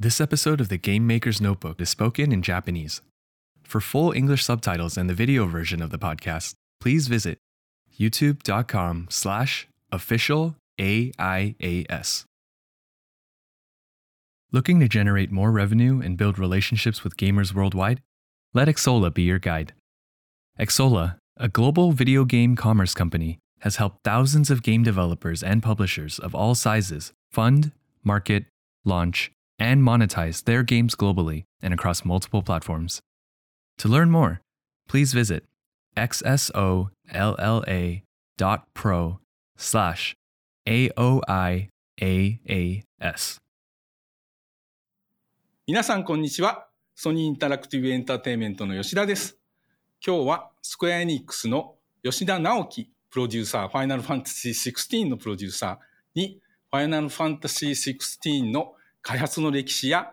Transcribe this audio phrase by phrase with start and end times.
[0.00, 3.02] This episode of the Game Maker's Notebook is spoken in Japanese.
[3.64, 7.38] For full English subtitles and the video version of the podcast, please visit
[7.98, 12.26] youtube.com slash official AIAS.
[14.52, 18.00] Looking to generate more revenue and build relationships with gamers worldwide?
[18.54, 19.72] Let Exola be your guide.
[20.60, 26.20] Exola, a global video game commerce company, has helped thousands of game developers and publishers
[26.20, 27.72] of all sizes fund,
[28.04, 28.44] market,
[28.84, 33.01] launch, and monetize their games globally and across multiple platforms.
[33.79, 34.41] To learn more,
[34.87, 35.45] please visit
[35.95, 36.91] xsolla.pro
[39.57, 40.15] slash
[40.67, 41.69] AOIAAS.
[45.65, 46.67] 皆さんこんにちは。
[46.93, 49.37] ソニーインタラクティブエンターテインメントの吉田です。
[50.05, 55.77] 今日はスクエアエニックスの吉田直樹プロデューサー、ファイナルファンタジー16のプロデューサー
[56.15, 58.73] に、ファイナルファンタジー16の
[59.08, 60.12] 開発の歴史や、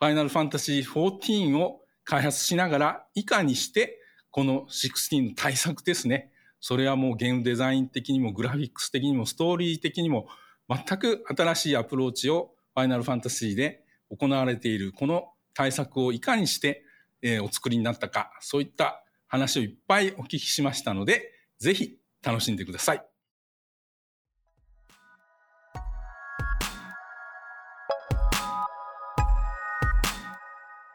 [0.00, 4.00] ファイナルファンタジー14を開発しながら、いかにして
[4.32, 6.32] この16の対策ですね。
[6.58, 10.26] それはもうゲームデザイン的にもグラフィックス的にもストーリー的にも
[10.68, 16.82] 全く新しいアプローチをファイナルファンタジーで行われているこの対策をいかにして、
[17.22, 23.13] えお作りになったか、そういった話をいっぱいお聞きしましたので、ぜひ楽しんでください。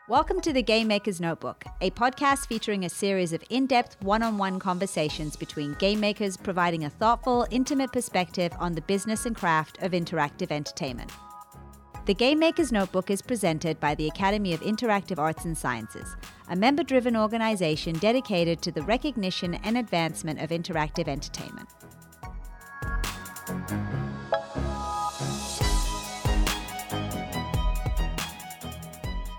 [0.09, 4.23] Welcome to the Game Maker's Notebook, a podcast featuring a series of in depth one
[4.23, 9.35] on one conversations between game makers providing a thoughtful, intimate perspective on the business and
[9.35, 11.11] craft of interactive entertainment.
[12.07, 16.15] The Game Maker's Notebook is presented by the Academy of Interactive Arts and Sciences,
[16.49, 21.69] a member driven organization dedicated to the recognition and advancement of interactive entertainment.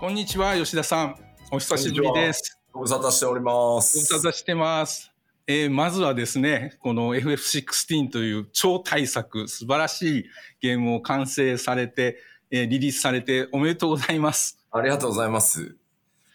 [0.01, 1.15] こんにちは、吉田さん。
[1.51, 2.59] お久しぶりです。
[2.73, 3.99] ご無沙汰しておりまごす。
[3.99, 5.11] 無沙汰してます。
[5.45, 10.25] えーまずはですね、この FF16 という超大作、素晴らしい
[10.59, 12.17] ゲームを完成されて、
[12.49, 14.57] えーリリースされておめでとうございます。
[14.71, 15.77] ありがとうございます。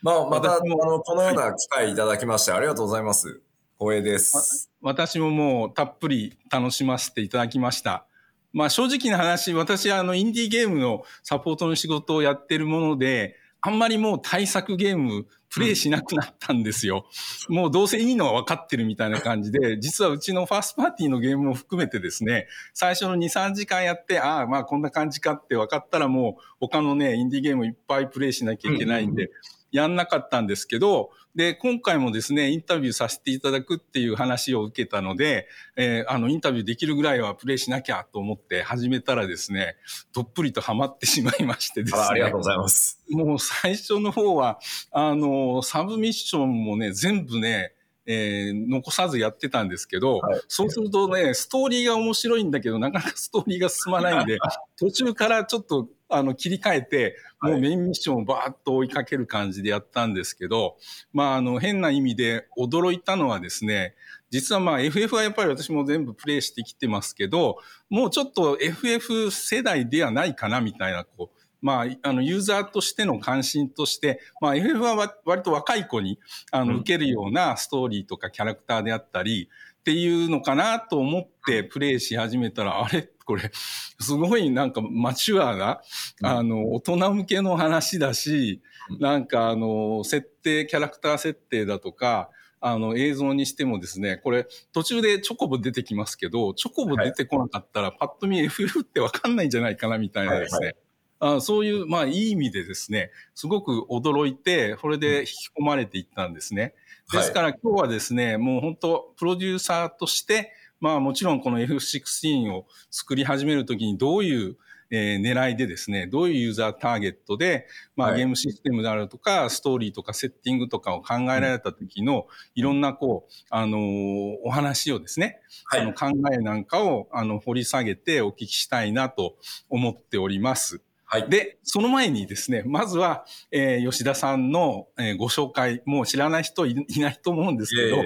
[0.00, 3.41] まあ、また、あの、このような機会いただきまして、ありがとうございます。
[3.81, 4.71] 光栄です。
[4.81, 8.06] 私ももうたっぷり楽しませていただきました。
[8.53, 13.34] まあ正直な話、私はあのインディーゲームのサポートの仕事をやってるもので、
[13.66, 17.06] あんまりもう対策ゲームプレイしなくなったんですよ。
[17.49, 29.31] もうどうせいいのは分かってるみたいな感じで、実はうちのファーストパーティーのゲームも含めてですね、最初の2、3時間やって、ああ、まあこんな感じかって分かったらもう他のね、インディーゲームいっぱいプレイしなきゃいけないんで、
[29.76, 39.76] やんなかったんですけど、で、今回もですね、インタビューさせていただくっていう話を受けたので、えーあの、インタビューできるぐらいはプレイしなきゃと思って始めたらですね、
[40.14, 42.00] どっぷりとハマってしまいましてですね。
[42.00, 43.04] ありがとうございます。
[43.10, 44.59] もう最初の方は、
[44.92, 47.75] あの、サブミッションもね、全部ね、
[48.06, 54.38] えー残さずやってたんですけど、はいそうするとね、ストーリーが面白いんだけど、なかなかストーリーが進まないんで、
[54.78, 60.77] 途中からちょっとあの切り替えて、もうメインミッションをバーッと追いかける感じでやったんですけど、
[61.12, 63.94] まあ、あの、変な意味で驚いたのはですね、
[64.31, 67.59] 実はまあ FF はやっぱり私も全部プレイしてきてますけど、
[67.89, 76.19] もうちょっと FF 世代ではないかなみたいな、こう、まあ、あの、ユーザーとしての関心として、まあ、FF はわ割と若い子に、
[76.50, 76.81] あの、うん。
[76.81, 79.49] 受けるようなストーリーとかキャラクターであったり、
[79.86, 83.08] っていうのかなと思ってプレイし始めたら、あれ？
[83.24, 83.52] これ、
[84.00, 85.80] すごいなんかマチュアな、
[86.22, 86.26] うん。
[86.26, 88.98] あの、大人向けの話だし、うん。
[88.98, 92.30] なんかあの、設定、キャラクター設定だとか、
[92.60, 100.75] あの、映像にしてもですね、これ、途中でチョコボ出てきますけど、チョコボ出てこなかったら、パッと見 FF ってわかんないんじゃないかな、みたいなですね。
[101.19, 106.75] あそういう、まあ、いい意味でですね、すごく驚いて、これで引き込まれていったんですね。
[107.12, 114.56] ですから今日はですね、もう本当、プロデューサーとして、まあもちろんこの F16 を作り始めるときにどういう、
[114.91, 117.66] えー狙いでですね、どういうユーザーターゲットで、
[117.97, 118.19] まあはい。
[118.19, 125.81] ゲームシステムであるとか、ストーリーとかセッティングとかを考えられた時の、いろんなこう、あのーお話をですね、はい。
[125.81, 129.37] あの考えなんかをあの掘り下げてお聞きしたいなと
[129.70, 130.82] 思っております。
[131.08, 131.31] はい。
[131.31, 137.97] で、その前にですね、まずは、えー吉田さんの、えーご紹介、もう知らない人いいないと思うんですけど、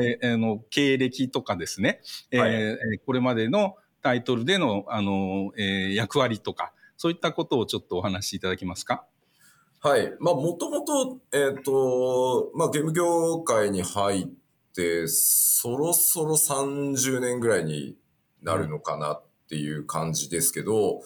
[0.00, 2.00] ええーあの経歴とかですね、
[2.32, 9.04] えーはいえーこれまでのタイトルでの、あのえー役割とか、そういったことをちょっとお話しいただけますか？
[9.80, 10.12] はい。
[10.20, 14.26] まあ、もともと、えっ、と、まあ、ゲーム業界に入っ
[14.74, 17.96] て、そろそろ30年ぐらいに
[18.42, 21.02] なるのかなっていう感じですけど、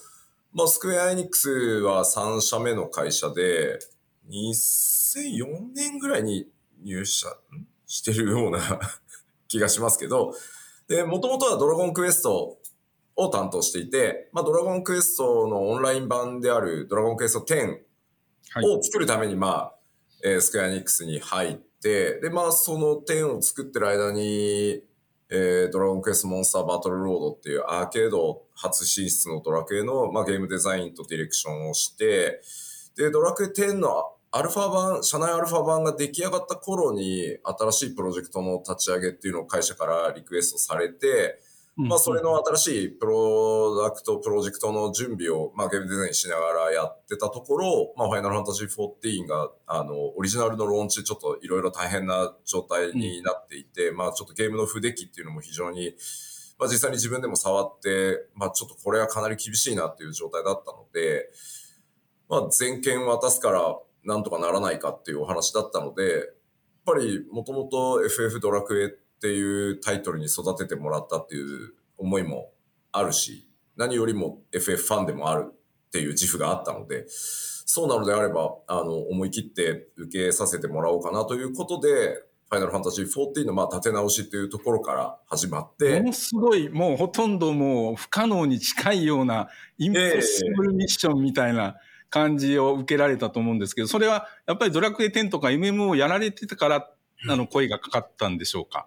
[0.56, 3.78] まあ、スクエアエニックスは3社目の会社で、
[4.30, 5.44] 2004
[5.74, 6.48] 年ぐらいに
[6.82, 7.28] 入社
[7.86, 8.80] してるような
[9.48, 10.32] 気がしますけど、
[10.88, 12.56] で、もともとはドラゴンクエスト
[13.16, 17.82] を担当していて、まあ、ドラゴンクエストのオンライン版であるドラゴンクエスト10
[18.64, 19.74] を作るために、まあ、
[20.24, 24.82] えー、スクエアエニックスに入って、で、まあ、その10を作ってる間に、
[25.30, 32.40] えー、ドラゴンクエストモンスターバトルロードっていうアーケード初進出のドラクエの、まあ、ゲームデザインとディレクションをして、
[32.96, 41.38] で、ドラクエ10のアルファ版、社内アルファ版が出来上がった頃に、新しいプロジェクトの立ち上げっていうのを会社からリクエストされて、
[41.78, 55.94] まあ、それの新しいプロダクト、プロジェクトの準備を、まあ、ゲームデザインしながらやってたところ、まあ、ファイナルファンタジー14が、あの、オリジナルのローンチちょっといろいろ大変な状態になっていて、うん、まあ、ちょっとゲームの不出来っていうのも非常に、
[56.58, 61.28] まあ、実際に自分でも触って、まあ、ちょっとこれはかなり厳しいなっていう状態だったので、
[62.30, 66.24] まあ、全権渡すから、なんとかならないかっていうお話だったので、やっ
[66.86, 72.52] ぱりもともと FF ドラクエってていうタイトルに育ててもらったっていう思いも
[72.92, 75.54] あるし、何よりも FF ファンでもあるっ
[75.90, 86.00] ていう自負があったので、そうなのであれば、あの、思い切って受けさせてもらおうかなということで、ファイナルファンタジー14のまあ立て直しっていうところから始まって。
[86.00, 89.48] ものすごい、もうほとんどもう不可能に近いような
[89.78, 91.76] インポッシブルミッションみたいな
[92.08, 96.90] 感じを受けられたと思うんですけど、それはやっぱりドラクエ10とか MMO をやられてたから、
[97.28, 98.86] あの、声がかかったんでしょうか？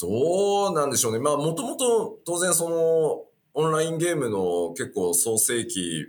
[0.00, 1.18] どうなんでしょうね。
[1.18, 3.24] まあ、もともと当然その、
[3.58, 6.06] オンラインゲームの結構創世期、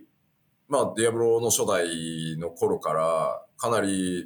[0.68, 4.26] まあ、ディアブロの初代の頃から、かなり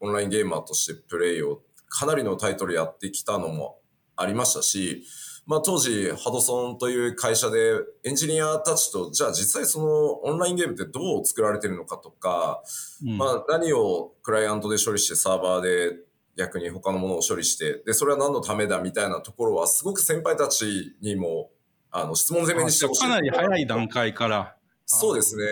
[0.00, 3.78] オンラインゲーマーとしてプレイを、かなりのタイトルやってきたのも
[4.16, 5.04] ありましたし、
[5.46, 12.62] まあ当時、ハドソンという会社でエンジニアたちと、じゃあ実際そのオンラインゲームってどう作られてるのかとか、
[13.02, 15.96] うん、まあ何をクライアントで処理してサーバーで
[16.36, 21.50] 逆に他のものを処理して、で、それは何のためだみたいなところはすごく先輩たちにも、
[21.90, 23.00] あの、質問攻めにしてほしい。
[23.00, 24.56] かなり早い段階から。
[24.86, 25.42] そうですね。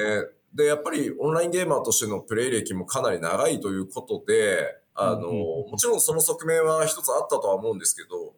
[0.54, 8.34] で、やっぱりオンラインゲーマーとしてのプレイ歴もかなり長いということで、あの、うんうん、もちろんその側面は一つあったとは思うんですけど、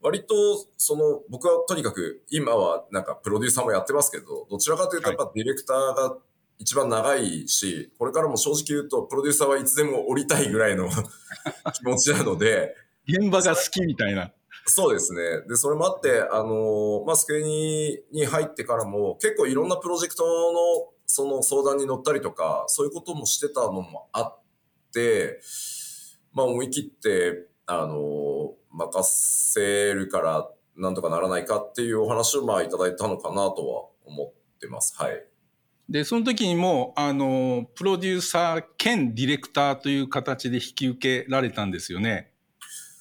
[0.00, 0.34] 割と、
[0.76, 6.16] その、僕はとにかく、今はなんかプロデューサーもやってますけど、どちらかというとやっぱディレクターが
[6.58, 10.88] 一番長いし、これからも正直言うと、プロデューサーはいつでも降りたいぐらいの
[11.74, 12.74] 気持ちなので。
[13.08, 14.32] 現場が好きみたいな。
[14.66, 15.42] そうですね。
[15.48, 24.40] で、それもあって、あの、まあ、スクエニに入ってからも、結構いろんなプロジェクトの、その相談に乗ったりとか、そういうこともしてたのもあっ
[24.92, 25.40] て、
[26.32, 34.94] まあ、思い切って、あの、任せるからなんとかならないかっていうお話をまあいただいたのかなとは思ってます。
[34.96, 35.24] はい。
[35.92, 42.32] で、その時にも、あの、プロデューサー兼ディレクターという形で引き受けられたんですよね。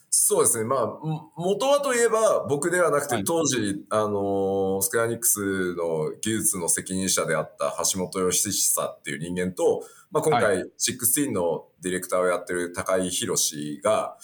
[0.10, 0.66] そうですね。
[0.66, 1.00] まあ、
[1.38, 14.18] 元はといえば僕ではなくて、当時、はい、あの、スクエアニックスの技術の責任者であった橋本義久っていう人間と、まあ今回、16のディレクターをやってる高井博が、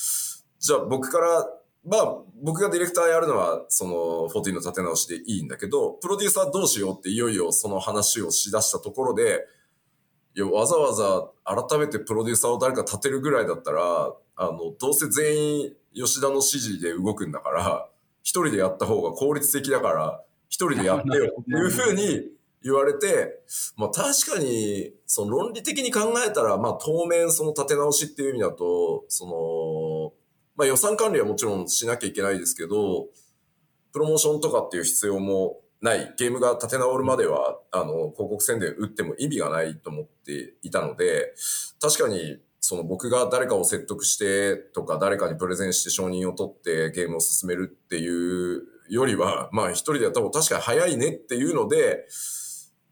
[0.59, 1.47] じゃあ僕から、
[1.87, 3.93] まあ僕がディレクターやるのはその
[4.29, 9.45] 14の立て直しでいいんだけど、プロデューサーどうしようっていよいよその話をしだしたところで、
[10.35, 17.89] いや、わざわざ改めてプロデューサーを誰か立てるぐらいだったら、あの、どうせ全員吉田の指示で動くんだから、
[18.21, 23.41] 一人でやった方が効率的だから、一人でやってよっていうふうに言われて、
[23.77, 29.31] まあ確かに、その論理的に考えたら、まあ当面その立て直しっていう意味だと、その、
[30.57, 33.07] まあ予算管理はもちろんしなきゃいけないですけど、
[33.93, 36.13] プロモーションとかっていう必要もない。
[36.17, 41.33] ゲームが立て直るまでは、あの、広告宣伝打っても意味がないと思っていたので、
[41.79, 52.07] 確かに、その僕が誰かを説得してとか、誰かにプレゼンして承認を取ってゲームを進めるっていうよりは、まあ一人でやった方が確かに早いねっていうので、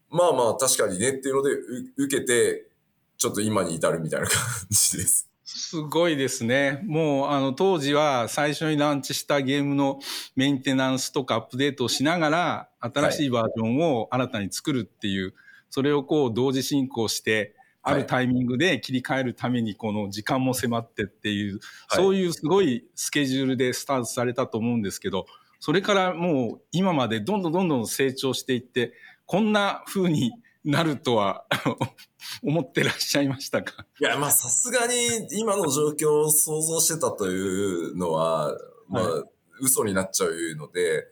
[0.08, 1.50] まあまあ確かにねっていうので
[1.96, 2.70] 受けて、
[3.18, 4.38] ちょっと今に至るみたいな感
[4.70, 5.28] じです。
[5.56, 6.80] すごいですね。
[6.84, 9.98] もう、あの、当時は最初にランチしたゲームの
[10.36, 15.34] メンテナンスとかアップデートをしながら、新しいバージョンを新たに作るっていう、はい、
[15.70, 25.26] それをこう同時進行して、あるタイミングで切り替えるためにこの時間も迫ってっていう、はい、そういうすごいスケジュールでスタートされたと思うんですけど、
[25.60, 28.92] それからもう今までどんどんどんどん成長していって、
[29.24, 30.32] こんな風に
[30.66, 31.46] なるとは
[32.42, 33.86] 思ってらっしゃいましたか？
[34.00, 38.52] いや、まあさすがに今の状況を想像してたというのは、
[38.88, 39.24] まあ、はい、
[39.60, 41.06] 嘘になっちゃうので、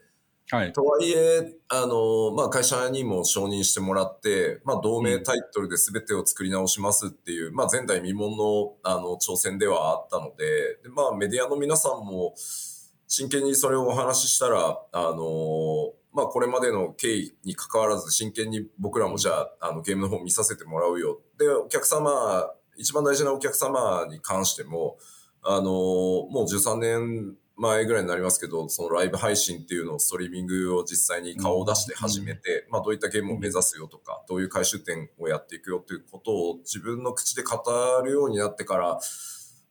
[0.50, 0.73] はい。
[0.73, 12.34] とはいえ、あの、まあ、会社にも承認してもらって、まあ、同名タイトルで全てを作り直しますっていう、まあ、前代未聞の、あの、挑戦ではあったので、でまあ、メディアの皆さんも、
[13.08, 21.21] 真剣にそれをお話ししたら、あの、まあ、これまでの経緯に関わらず、真剣に僕らもじゃあ、あの、ゲームの方見させてもらうよ。
[21.38, 24.97] で、お客様、一番大事なお客様に関しても、
[25.42, 37.61] あの、もう13年前ぐらいになりますけど、そのライブ配信っていうのをストリーミングを実際に顔を出して始めて、まあどういったゲームを目指すよとか、どういう回収点をやっていくよということを自分の口で語
[38.04, 38.99] るようになってから、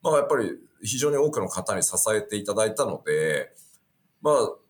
[0.01, 3.53] まあやっぱり非常に多くの方に支えていただいたので、
[4.21, 4.62] まあ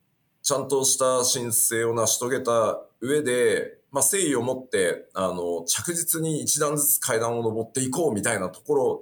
[0.44, 9.02] ちゃんとした申請を成し遂げた上で、まあ誠意を持って、あの、着実に一段ずつ階段を登っていこうみたいなところ。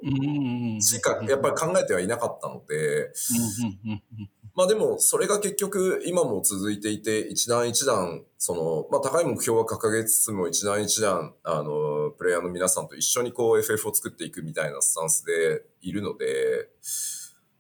[0.82, 3.12] しかやっぱり考えてはいなかったので。
[4.54, 16.70] まあでも、それが結局今も続いていて、一段一段、その、まあ高い目標は掲げつつも一段一段、あの、プレイヤーの皆さんと一緒にこう FF を作っていくみたいなスタンスでいるので、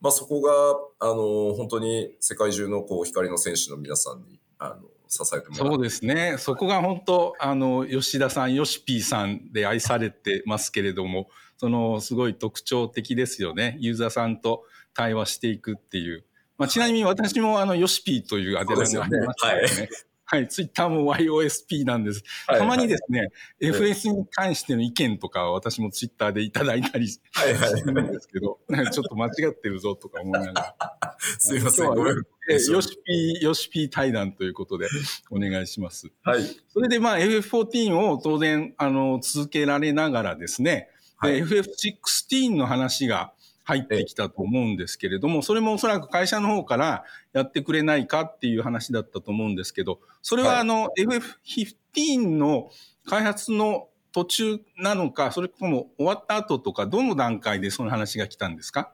[0.01, 0.51] まあそこが、
[0.99, 5.81] あの、本当に世界中のこう光の選手の皆さんに、あの、支えてもらそう。
[5.81, 6.35] ですね。
[6.39, 13.77] そこが本当、あの、吉田さん、ヨシピーさんで愛されてますけれども、その、すごい特徴的ですよね。
[13.79, 14.63] ユーザーさんと
[14.95, 16.25] 対話していくっていう。
[16.57, 19.89] まあ、ちなみに私も、あの、ヨシピーというあだ名がありましたよね。
[20.33, 22.23] はい、ツイッターも YOSP なんです。
[22.47, 31.17] たまにですね、FS に関しての意見とかは私もツイッターでいただいたりしはいはいてるんですけど、なんかちょっと間違ってるぞとか思いながら。
[31.37, 32.15] すいません、ごめん。
[32.49, 34.87] えヨシピー、ヨシピー対談ということで
[35.31, 36.09] お願いします。
[36.23, 36.43] はい。
[36.69, 43.33] それでまあ FF14 を当然あの続けられながらですね、はいで FF16 の話が
[43.63, 47.03] 入ってきたと思うんですけれども、それもおそらく会社の方から
[47.33, 50.59] やってくれないかっていう話だったと思うんですけど、それははい。
[50.59, 52.69] あの FF15 の
[53.05, 58.93] 開発の途中なのか、それとも終わった後とか、どの段階でその話が来たんですか？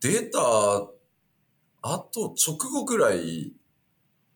[0.00, 0.38] 出た
[1.86, 3.52] あと直後ぐらい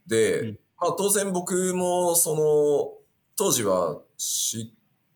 [0.07, 0.59] で、うん。
[0.81, 2.93] まあ当然僕もその
[3.37, 4.71] 当時は執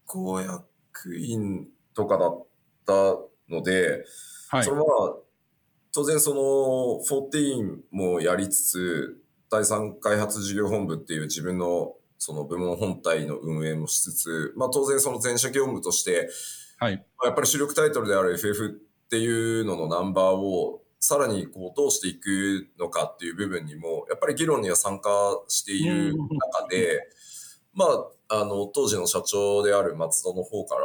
[0.07, 2.47] 行役員とかだっ
[2.87, 3.16] た
[3.49, 4.04] ので、
[4.49, 4.75] はいそ。
[4.75, 5.16] のまあ
[5.94, 16.30] 当然その14もやりつつ第三開発事業本部っていう自分のその部門本体の運営もしつつ、まあ当然その全社業務として
[16.78, 16.96] はい。
[16.96, 25.11] まあやっぱり主力タイトルである FF っていうののナンバーをさらにこうどうしていくのかっていう部分にもやっぱり議論には参加
[25.49, 27.00] している中で、
[27.75, 27.87] ま
[28.28, 30.82] あ、あの当時の社長である松戸の方から、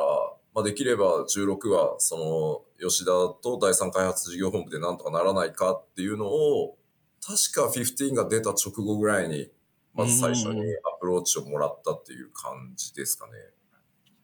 [0.58, 6.78] まあ、できれば16はその吉田と第三開発事業本部でなんとかならないかっていうのを
[7.24, 9.52] 確か15が出た直後ぐらいに
[9.94, 13.34] まず最初にアプローチをもらったっていう感じですかね。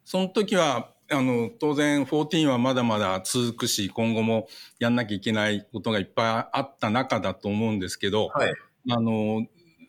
[0.06, 4.48] その時は、あの、当然14はまだまだ続くし、今後も
[4.80, 8.54] やんなきゃいけないことがいっぱいあった中だと思うんですけど、はい。
[8.90, 9.46] あの、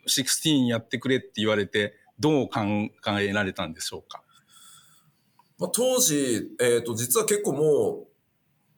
[0.07, 2.61] 16やってくれって言われて、どう考
[3.19, 4.24] えられたんでしょうか？
[5.59, 8.15] まあ、当時、えっ、と、実は結構もう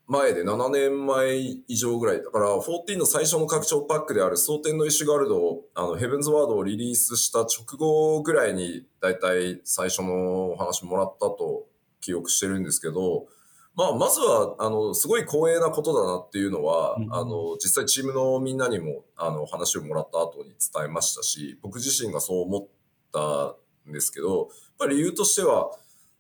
[0.09, 2.23] 前で7年前以上ぐらい。
[2.23, 11.67] だから、14の最初の拡張パックである蒼天のイシュガルドを、あの、ヘブンズワードをリリースした直後ぐらいに、だいたい最初のお話もらったと
[12.01, 13.27] 記憶してるんですけど、
[13.75, 22.67] まあ、まずは、あの、すごい光栄なことだなっていうのは、うんあの、実際チームのみんなにも、あの、話をもらった後に伝えましたし、僕自身がそう思っ
[23.13, 23.57] た
[23.91, 25.73] んですけど、やっぱり理由としては、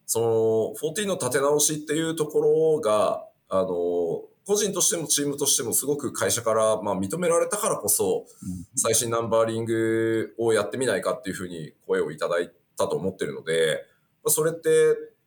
[0.06, 8.26] その、14の立て直しっていうところが、あの、個人としてもチームとしてもすごく会社から、まあ、認められたからこそ、
[8.76, 13.84] 最新ナンバーリングをやってみないかっていうふうに声をいただいたと思ってるので、
[14.22, 14.70] まあそれって、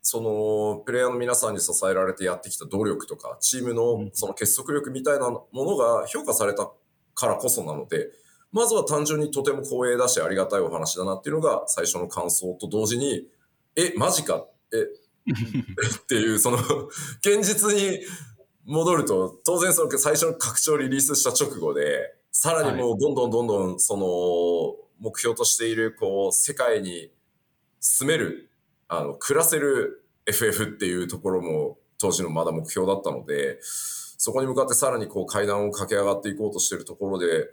[0.02, 6.72] その、プレイヤーの皆さんに支えられてやってきた努力とか、チームのその結束力みたいなものが評価された
[7.14, 8.08] からこそなので、
[8.54, 13.28] まずは単純にとても光栄だしありがたいお話だなっていうのが最初の感想と同時に、
[13.76, 14.84] え、マジかえ、
[15.98, 16.58] っていう、その、
[17.20, 18.00] 現実に
[18.66, 27.12] 戻ると、当然その最初の拡張リリースした直後で、さらにもうどんどんどんどん、その、目標としている、こう、世界に
[27.80, 28.52] 住める、
[28.88, 37.50] あの、暮らせる FF っていうところも、当時のまだ目標だったので、そこに向かってさらにこう階段を駆け上がっていこうとしているところで、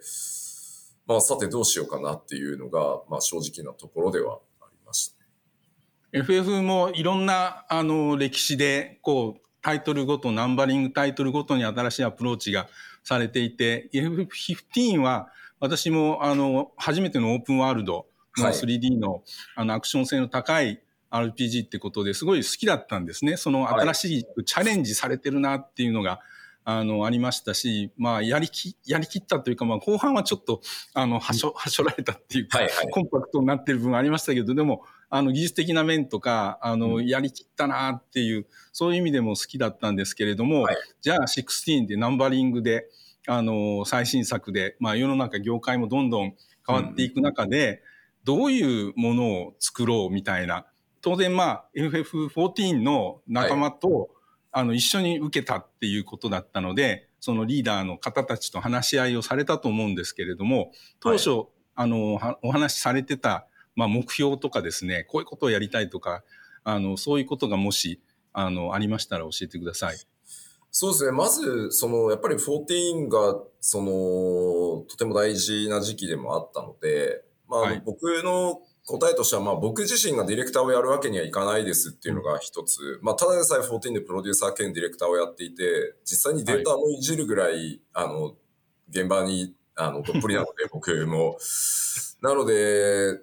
[1.07, 5.16] まあ、さてどうしようかなっていうのが、まあ、正直なところではありましたね。
[6.13, 12.67] FF もいろんなあの歴史でこうタイトルごとナンバリングタイトルごとに新しいアプローチが
[13.03, 18.05] されていて FF15 は私もあの初めてのオープンワールド
[18.37, 19.23] のはい 3D の,、
[19.55, 23.37] あのアクション性の高い RPG ってことですごい好きだったんですね。
[23.37, 26.19] そのはい新しいチャレンジされてるなっていうのが、
[26.69, 30.59] あのありましたし、まあ、やりきやりきったというか、まあ、後半はちょっと
[30.93, 32.89] あのはしょはしょられたっていうか、はいはい。
[32.91, 40.77] コンパクトになってる部分ありましたけど、でも、あの、技術的な面とか、あの、やりきったなっていう、そういう意味でも好きだったんですけれども、はい。
[41.01, 42.89] じゃあ、16でナンバリングで、
[43.27, 46.35] あの、最新作で、まあ、世の中、業界もどんどん
[46.65, 47.83] 変わっていく中で、
[48.23, 50.65] どういうものを作ろうみたいな、
[51.01, 54.09] 当然、まあ、FF14 の仲間と、
[54.51, 61.45] あの、一緒に受けたっていうことだったので、そのリーダーの方たちと話し合いをされたと思うんですけれども、当初、
[61.75, 63.47] あの、はお話しされてた、
[63.77, 66.23] まあ、目標とかですね、こういうことをやりたいとか、
[66.63, 68.01] あの、そういうことがもし、
[68.33, 69.97] あの、ありましたら教えてください。
[70.71, 71.11] そうですね。
[71.11, 82.99] まず、その、やっぱり14が、その、とても大事な時期でもあったので、まあ、はい僕の答えとしては、まあ、僕自身がディレクターをやるわけにはいかないですっていうのが一つ。
[83.01, 88.35] まあ、ただでさえ14でプロデューサー兼ディレクターをやっていて、実際にデータもいじるぐらい、あの、
[88.89, 91.37] 現場に、あの、どっぷりなので、 僕も。
[92.21, 93.19] なので、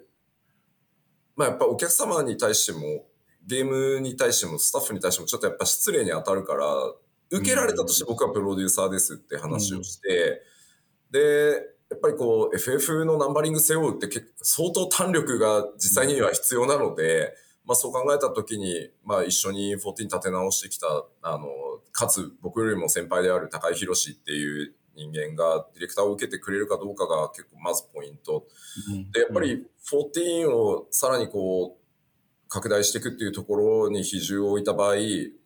[1.36, 3.06] まあ、やっぱお客様に対しても、
[3.46, 6.66] ゲームに対しても、スタッフに対しても、ちょっとやっぱ失礼に当たるから、
[7.30, 10.42] 受けられたとして僕はプロデューサーですって話をして、
[11.10, 20.86] で、やっぱりこう FF のナンバリング背負うって結相当弾力が実際には必要なので、まあそう考えた時に、まあ一緒に14立て直してきた、
[21.22, 21.48] あの、
[21.92, 28.46] かつ僕よりも先輩である高井宏っていう人間がディレクターを受けてくれるかどうかが結構まずポイント。
[29.12, 31.84] で、やっぱり14をさらにこう、
[32.48, 34.94] 拡大していくっていうところに比重を置いた場合、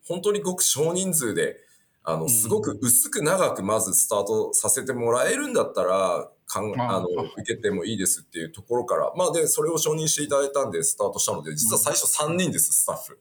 [0.07, 1.57] 本当にごく少人数で、
[2.03, 13.19] あの、すごく薄く長くまずスタートさせてもらえるんだったら、かん、ああの、受けてもいいですっていうところから、まあで、それを承認していただいたんでスタートしたので、実は最初3人です、スタッフ。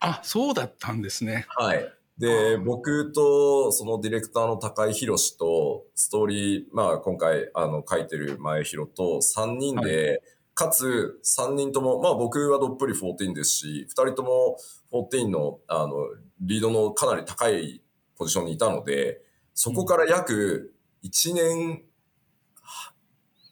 [0.00, 1.46] あ、そうだったんですね。
[1.48, 1.92] はい。
[2.20, 14.58] で、僕と、そのディレクターの高井宏と、ストーリー、まあ今回、あの、書いてる前広と3人で、かつ3人とも、まあ僕はどっぷり14ですし、2人とも
[14.92, 15.94] 14の、あの、
[16.42, 17.80] リードのかなり高い
[18.18, 19.22] ポジションにいたので、
[19.54, 21.82] そこから約1年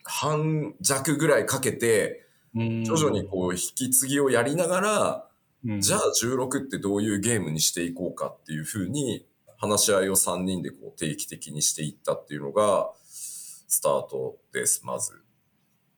[0.05, 5.28] 半弱ぐらいかけて、徐徐々にこう引き継ぎをやりながら、
[5.65, 9.27] うん、じゃあ16ってどういうゲームにしていこうかっていうふうに
[9.59, 15.13] 話し合いを3人でこう定期的にしていったっていうのがスタートです、まず。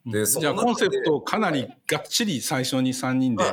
[0.06, 3.44] でそのじゃあコンセプトをかなりがっちり最初に3人で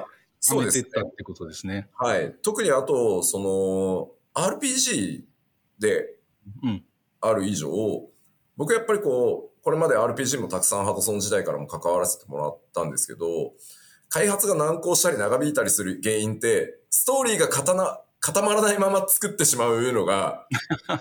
[0.41, 1.89] 決めてったってことですね。
[1.93, 2.33] はい。
[2.41, 5.23] 特にあと、その RPG
[5.79, 6.17] で
[6.63, 6.83] うん。
[7.19, 7.69] ある以上、
[8.55, 13.53] 僕やっぱりこう、これまで RPG もたくさんハドソン時代からも関わらせてもらったんですけど、
[14.09, 20.47] 開発が難航したり長引いたりする原因って、ストーリーが固な固まらないまま作ってしまうのが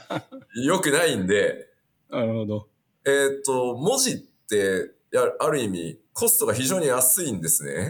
[0.55, 1.69] 良くないんで、
[2.11, 2.69] なるほど。
[3.05, 4.17] えっ、と、文字っ
[4.49, 7.89] て、やある意味、コストが非常に安いんですね。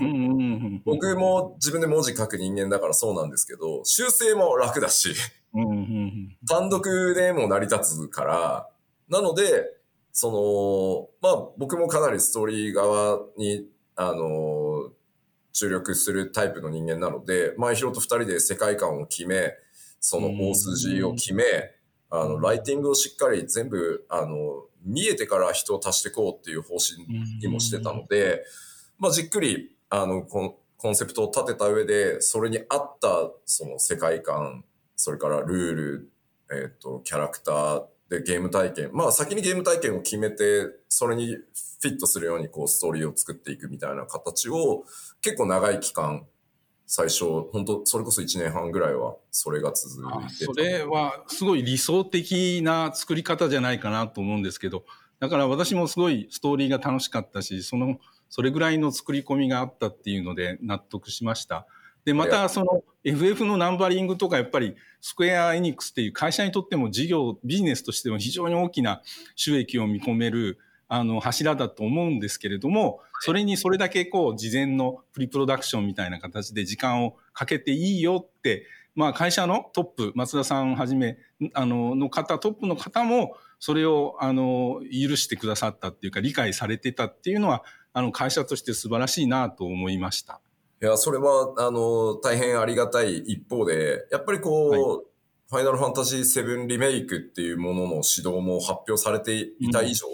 [0.84, 5.14] 僕も自分で文字書く人間だからそうなんですけど、修正も楽だし。
[6.48, 8.68] 単独でも成り立つから、
[9.08, 9.64] なので、
[10.12, 14.65] その、まあ僕もかなりストーリー側に、あの、
[15.56, 19.54] 注力するタイプの人間なので、前広と二人で世界観を決め、
[20.00, 21.44] その大筋を決め、
[22.10, 27.08] あの、ライティングをしっかり全部、あの、見えてから人を足していこうっていう方針
[27.40, 28.44] にもしてたので、
[28.98, 34.62] まあじっくり、あの、コンコンセプトを立てた上で、それに合った、その世界観、
[34.94, 36.12] それからルール、
[36.52, 38.90] えっ、と、キャラクターでゲーム体験。
[38.92, 44.84] まあ先にゲーム体験を決めて、それにフィットするようにこうストーリーを作っていくみたいな形を
[45.20, 46.26] 結構長い期間、
[46.86, 50.44] 最初、本当それこそ1年半ぐらいはそれが続いて。
[50.44, 54.84] それはすごい理想的な作り方じゃないかなと思うんですけど、
[55.18, 61.66] だから私もすごいストーリーが楽しかったし、その、それぐらいの作り込みがあったっていうので納得しました。
[62.06, 69.02] で、またその FF のナンバリングとかやっぱりスクエア・エニックスっていう会社にとっても事業、ビジネスとしても非常に大きな
[69.34, 81.18] 収益を見込めるあの柱だと思うんですけれども、それにそれだけこう事前のプリプロダクションみたいな形で時間をかけていいよって、まあ会社のトップ、松田さんはじめ、
[81.54, 90.40] あの、の方、トップの方もそれをあの許してくださったっていうか理解されてたっていうのは、あの会社として素晴らしいなと思いました。
[90.82, 95.06] いや、それは、あの、大変ありがたい一方で、やっぱりこう、はい
[95.48, 100.08] ファイナルファンタジー7リメイクっていうものの指導も発表されていた以上、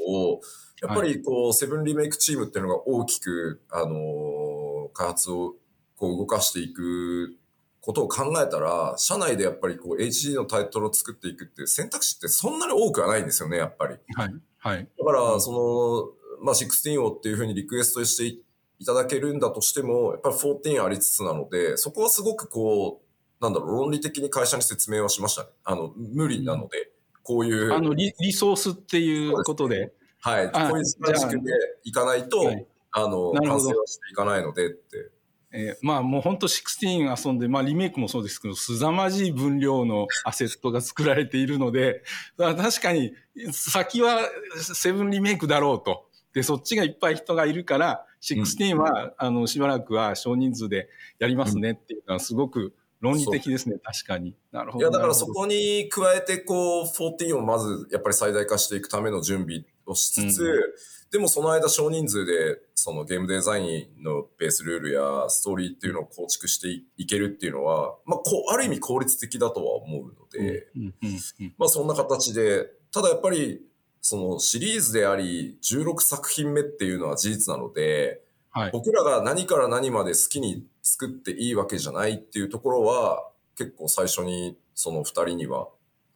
[0.82, 5.54] やっぱりこう、セブンリメイクチームっていうのが大きく、あのー開発を
[5.96, 7.36] こう動かしていく
[7.80, 13.94] ことを考えたら、社内でやっぱりこう HD のタイトルを作っていくっていう選択肢ってそんなに多くはないんですよね、やっぱり。
[14.14, 14.34] はい。
[14.58, 14.88] はい。
[14.98, 18.42] だから、その、まあ、16をっていうふうにリクエストしてい
[18.82, 25.48] いただけるんだとしても、やっぱり14ありつつなので、そこはすごくこう、なんだろう、論理的に会社に説明はしましたね。
[25.64, 26.90] あの、無理なので、
[27.22, 29.92] こういう、あのリ、リソースっていうことで。
[30.20, 31.52] はい、あこういうストラテジックで
[31.84, 35.10] いかないと、はいあの、完成はしていかないのでって。
[35.54, 42.02] えーまあもう本当16遊んで、まあリメイクもそうですけど、凄まじい分量のアセットが作られているので、
[42.38, 43.12] 確かに
[43.52, 44.20] 先は
[44.56, 46.06] 7リメイクだろうと。
[46.32, 54.36] で、そっちがいっぱい人がいるから、16は、あの、しばらくは少人数でやりますねっていうのはすごく論理的ですね、確かに。
[54.52, 54.84] なるほど。
[54.84, 60.74] いや、だからそこに加えて、こう、14をまず、やっぱり最大化していくための準備をしつつ、う
[61.10, 70.94] でもその間少人数で、そのゲームデザインのベースルールやストーリーっていうのを構築していいけるっていうのは、まあ、こう、ある意味効率的だとは思うので、うんうん
[71.40, 71.54] うん。
[71.58, 73.60] まあそんな形で、ただやっぱり、
[74.02, 78.70] そのシリーズであり、16作品目っていうのは事実なので、はい。
[78.72, 85.68] 僕らが何から何まで好きに作っていいわけじゃないっていうところは、結構最初にその二人には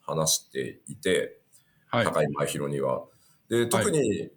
[0.03, 1.38] 話していて、
[1.87, 2.05] はい。
[2.05, 3.05] 高い前広には。
[3.49, 4.31] で、特に、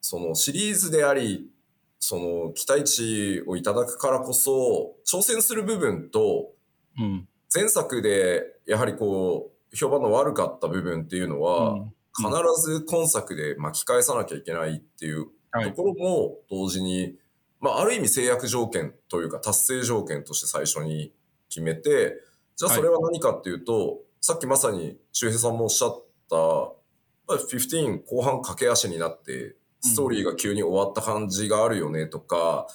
[0.00, 1.50] そのシリーズであり、
[1.98, 6.52] その期待値をいただくからこそ、挑戦する部分と、
[6.96, 7.28] うん。
[7.52, 15.26] 前作でやはりこう、評判の悪かった部分っていうのは、うん必ず今作で巻き返さなきゃいけないっていう
[15.56, 15.70] はい。
[15.70, 17.14] ところも同時に、
[17.60, 21.12] まあ、ある意味制約条件というか達成条件として最初に
[21.48, 22.14] 決めて、
[22.56, 32.66] じゃあそれは何かっていうと、さっきまさに周平さんもおっしゃった、まあ15後半駆け足になって、ストーリーが急に終わった感じがあるよねとか、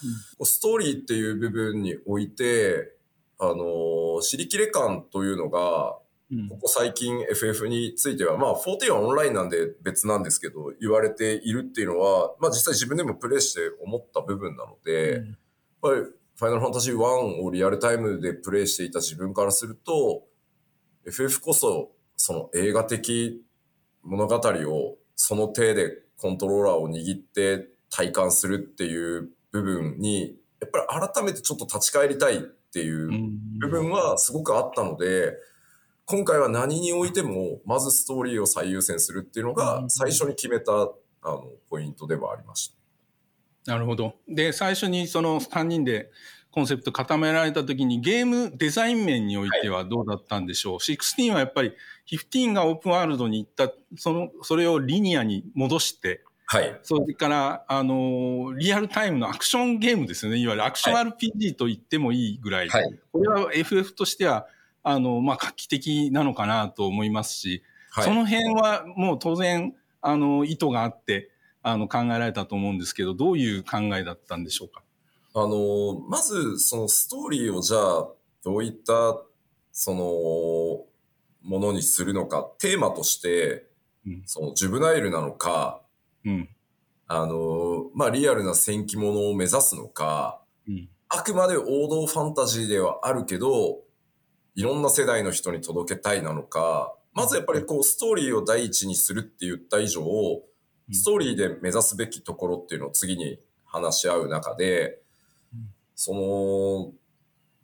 [0.43, 2.93] ストーリーっていう部分において、
[3.39, 6.11] あのー、尻切れ感というのが、うん
[6.49, 15.23] ここ最近 FF については、まあ14はオンラインなんで別なんですけど、言われているっていうのは、まあ実際自分でもプレイして思った部分なので、やっ
[15.81, 20.23] ぱりファイナルファンタジー1をリアルタイムでプレイしていた自分からすると、
[21.05, 23.43] FF こそその映画的
[24.03, 33.59] 物語をその手でコントローラーを握って体感するっていう部分に、やっぱり改めてちょっと立ち返りたいっていううん。
[33.59, 35.33] 部分はすごくあったので、
[36.12, 40.86] 今回は何においても、まずストーリーを最優先するっていうのが、最初に決めた、あ
[41.24, 42.74] の、ポイントではありまし
[43.65, 43.71] た。
[43.71, 44.15] なるほど。
[44.28, 46.12] で、最初にその3人で
[46.52, 51.71] コンセプト固められた時にゲームデザイン面においてはどうだったんでしょう、?16 はやっぱり
[52.12, 56.78] 15がオープンワールドに行った、その、それをリニアに戻して、はい。
[56.84, 60.39] それから、あの、リアルタイムのアクションゲームですよね。
[60.39, 62.67] いわゆるアクション RPG と言ってもいいぐらい。
[62.67, 63.00] はい。
[63.13, 64.47] これは FF としては、
[64.83, 68.05] あの、まあ、画期的なのかなと思いますし、はい。
[68.05, 71.29] その辺はもう当然、あの、意図があって、
[71.61, 74.81] あの、考えられたと思うんですけど、どういう考えだったんでしょうか？
[75.33, 78.07] あの、まず、そのストーリーをじゃあ、
[78.43, 79.21] どういった、
[79.71, 80.85] その、
[81.47, 83.67] ものにするのか、テーマとして、
[84.05, 85.81] うんその、ジュブナイルなのか、
[86.25, 86.49] うん。
[87.07, 90.89] あの、まあ、リアルな戦記ものを目指すのか、うん。
[91.09, 93.81] あくまで王道ファンタジーではあるけど、
[94.55, 100.95] いろんな世代の人に届けたいなのか、まずやっぱりこうストーリーを第一にするって言った以上、うん。
[100.95, 104.99] ストーリーで目指すべきところっていうのを次に話し合う中で
[105.53, 106.93] うん、その、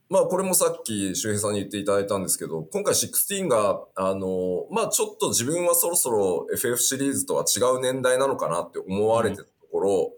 [0.10, 10.12] まあこれもさっき周平さんに言っていただいたんですけど、今回16が、あの、まあちょっと自分はそろそろ FF シリーズとは違う年代なのかなって思われてたところ、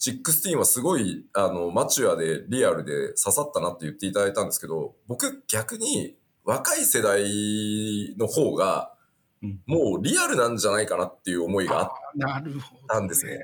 [0.00, 8.92] 16はすごい、あの、マチュアでリアルで刺さったなって言っていただいたんですけど、僕逆に若い世代の方が、
[9.42, 11.88] うんもうリアルなんじゃないかなっていう思いがあっ。
[12.88, 13.38] たんですね。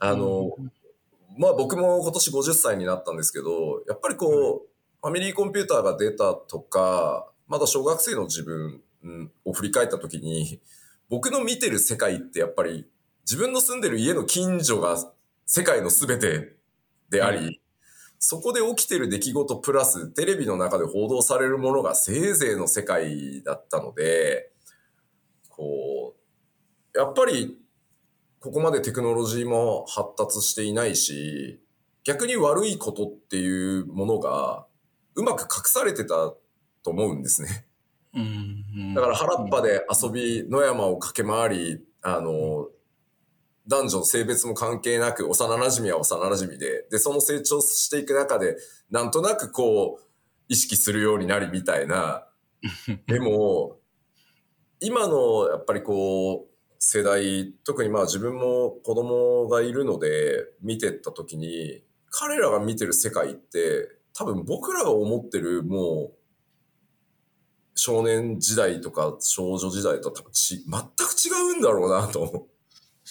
[0.00, 0.50] あの、
[1.38, 4.68] まあ僕も今年50歳になったんですけど、やっぱりこう、
[5.00, 10.60] ファミリーコンピューターが出たとか、まだ小学生の自分うんを振り返った時に、
[11.08, 12.88] 僕の見てる世界ってやっぱり
[13.24, 14.96] 自分の住んでる家の近所が
[15.46, 16.56] 世界の全て
[17.10, 17.52] であり、は
[18.18, 24.52] そこで起きてる出来事プラステレビの中で報道されるものがせいぜいの世界だったので、
[25.48, 26.14] こ
[26.94, 27.58] う、やっぱり
[28.38, 31.60] ここまでテクノロジーも発達していないし、
[32.04, 34.66] 逆に悪いことっていうものが
[35.14, 36.32] うまく隠されてた
[36.82, 37.66] と思うんですね。
[38.14, 38.94] うん。
[38.94, 42.68] だから原っぱで遊び、野山を駆け回り、あの、
[43.66, 48.56] 男女性別も関係なく幼馴染は幼馴染で、で、その成長していく中で、
[48.90, 50.04] なんとなくこう、
[50.48, 52.26] 意識するようになりみたいな。
[53.06, 53.78] でも、
[54.80, 66.18] 今のやっぱりこう、世代、特にまあ自分も子供がいるので見てった時に、彼らが見てる世界って多分僕らが思ってるもう
[67.74, 70.76] 少年時代とか少女時代と多分ち全く
[71.24, 72.46] 違うんだろうなと。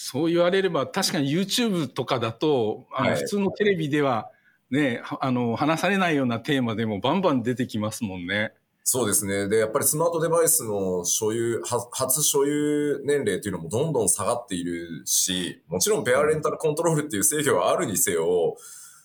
[0.04, 4.30] そう言われれば確かに YouTube とかだとあの、はい普通のテレビでは
[4.68, 8.52] ねはあの話されないようなテーマでもバンバン出てきますもんね。
[8.82, 9.48] そうですね。
[9.48, 18.56] で、やっぱりスマートデバイスの所有、は初所有年齢っていうのもどんどん下がっているし、もちろんペアレンタルコントロールっていう制御はあるにせよ、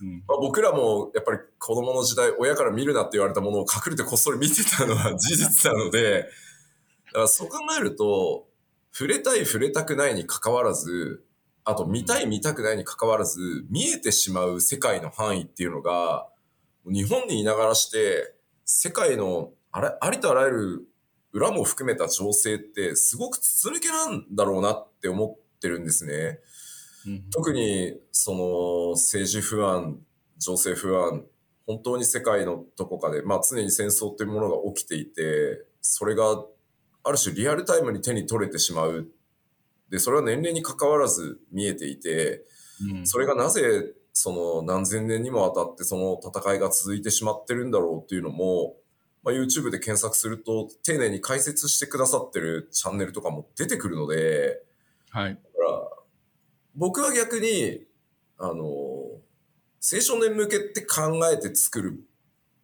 [0.01, 6.25] うんまあ、僕らもやっぱり子供の時代、親から見るなって言われたものを隠れてこっそり見てたのは事実なので、
[7.05, 8.47] だからそう考えると、
[8.97, 11.23] 触れたい触れたくないに関わらず、
[11.63, 16.27] あと見たい見たくないに関わらず、見えてしまう世界の範囲っていうのが、
[16.83, 18.33] 日本にいながらして、
[18.65, 20.87] 世界のあれありとあらゆる
[21.31, 26.39] 裏も含めた情勢ってすごく筒抜けなんだろうなって思ってるんですね。
[27.05, 29.99] うん特にその政治不安、
[30.39, 31.23] 情勢不安、
[31.67, 36.43] 本当に世界のどこかで、まあ常に戦争というものが起きていて、それが
[37.07, 39.07] ある種リアルタイムに手に取れてしまう。
[39.89, 42.43] で、それは年齢に関わらず見えていて、
[42.81, 48.75] うんそれがなぜその何千年にもわたってその戦いが続いてしまってるんだろうっていうのも、
[49.23, 54.61] まあ、YouTube で検索すると丁寧に解説してくださってるチャンネルとかも出てくるので、
[55.11, 55.35] はい。
[55.35, 55.81] だから
[56.75, 57.85] 僕は逆に、
[58.37, 62.03] あの、青少年向けって考えて作る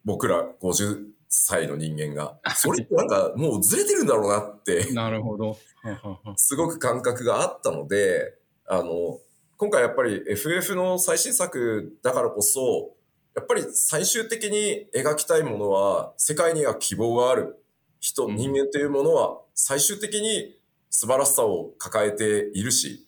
[0.06, 5.58] 僕ら50歳の人間が、それってなんかもうずれてるんだろうなって、なるほど。
[6.38, 9.20] すごく感覚があったので、あの、
[9.58, 12.96] 今回やっぱり FF の最新作だからこそ、
[13.36, 17.58] やっぱり最終的に描きたいものは、世界には希望がある
[18.00, 18.36] 人、うん。
[18.36, 23.08] 人間というものは最終的に素晴らしさを抱えているし、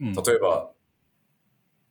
[0.00, 0.12] うん。
[0.14, 0.70] 例えば、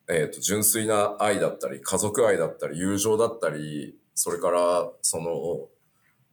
[0.08, 5.68] えっ、と、純粋な愛だったり、家族愛だったり、友情だったり、それから、その、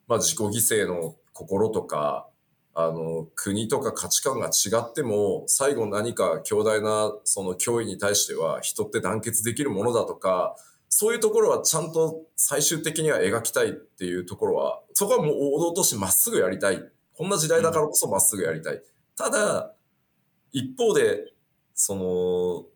[0.08, 2.28] まあ、自己犠牲の心とか、
[2.74, 10.56] あの、国とか価値観が違っても、最後何か強大な、その脅威に対しては、人って団結できるものだとか、
[10.88, 16.82] そういうところはちゃんと最終的には描きたいっていうところは、そこはもう王道としてまっすぐやりたい。
[17.14, 18.82] こんな時代だからこそまっすぐやりたい。
[19.16, 19.74] ただ、
[20.52, 21.32] 一方で、
[21.74, 22.66] その、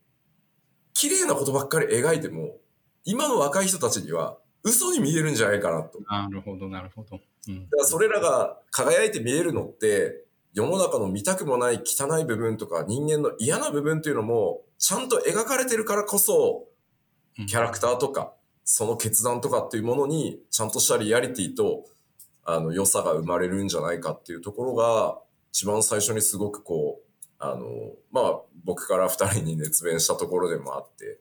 [0.95, 2.57] 綺麗なことばっかり描いても、
[3.05, 6.01] 今の若い人たちには嘘に見えるんじゃないかなと。
[6.11, 7.21] なるほど、なるほど。
[7.49, 16.67] うんだからそれらが輝いて見えるのって、世の中の見たくもない汚い部分とか人間の嫌な部分っていうのも、ちゃんと描かれてるからこそ、
[17.39, 18.33] うんキャラクターとか、
[18.65, 21.85] その決断とかっていうものに、ちゃんとしたリアリティと、
[22.45, 25.19] あの、良さが生まれるんじゃないかっていうところが、
[25.53, 27.07] 一番最初にすごくこう、
[27.39, 31.19] あの、まあ、僕から二人に熱弁したところでもあって、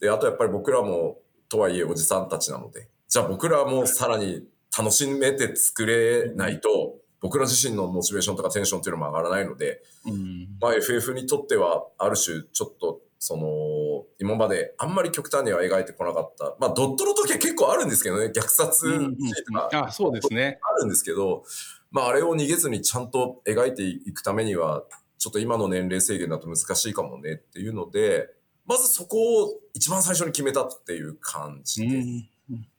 [0.00, 1.21] で、あとやっぱり僕らも、
[1.52, 4.42] とはいえおじさんたちなので、じゃあ僕らもさらに
[4.76, 16.56] 楽しめて作れないと、僕ら自身のモチベーションとかテンションっていうのも上がらないので、うんまあ FF にとっては、ある種、ちょっと、その、今まであんまり極端には描いてこなかった。
[16.58, 18.98] まあ、ドットの時は結構あるんですけどね、虐殺
[19.46, 20.58] とかあ、そうですね。
[20.62, 21.44] あるんですけど、
[21.90, 24.84] まあ、あれを逃げずにちゃんと描いていくためには、
[25.18, 28.30] ちょっと今の年齢制限だと難しいかもねっていうので、
[28.66, 31.96] まずそこを一番最初に決めたっていう感じで。
[31.96, 32.28] うん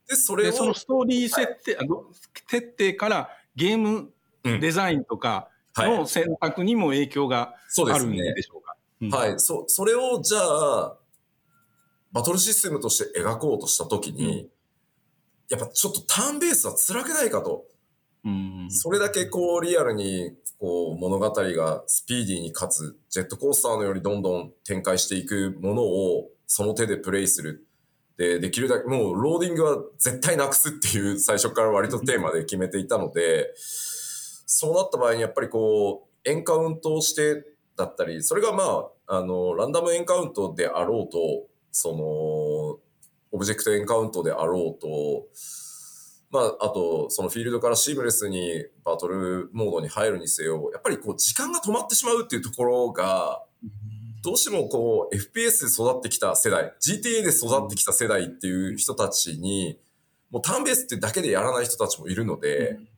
[0.06, 2.04] で、それで、を、そのストーリー設定、あの
[2.50, 4.12] 設定からゲーム
[4.44, 7.54] うんデザインとかはいの選択にも影響が
[7.90, 8.42] あるんで。
[8.42, 8.76] しょうか？
[9.00, 9.40] うんはい。
[9.40, 10.98] そ、それをじゃあ、
[12.12, 14.50] バトルシステムとして描こうとしたときに、
[15.48, 17.64] やっぱちょっとターンベースは辛くないかと。
[18.70, 27.66] それだけこうリアルにこう物語がスピーディーにかつジェットコースターのようにどんどん展開していくものをその手でプレイする。
[28.16, 37.44] で、できるだけもうローディングは絶対なくすっていう最初から割とテーマで決めていたので、そうなった場合にやっぱりこうエンカウントをして
[37.76, 42.04] だったり、それがまあ、あの、ランダムエンカウントであろうと、その、
[43.32, 45.26] オブジェクトエンカウントであろうと、
[46.34, 53.44] まあ、あと、そのフィールドからシームレスにバトルモードに入るにせよ、やっぱりこう、時間が止まってしまうっていうところが、
[54.24, 59.78] どうしてもこう、FPS で育ってきた世代、GTA で育ってきた世代っていう人たちに、
[60.32, 62.88] もうターンベースってだけでやらない人たちもいるので、うん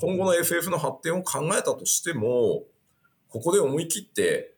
[0.00, 2.62] 今後の FF の発展を考えたとしても、
[3.28, 4.54] ここで思い切って、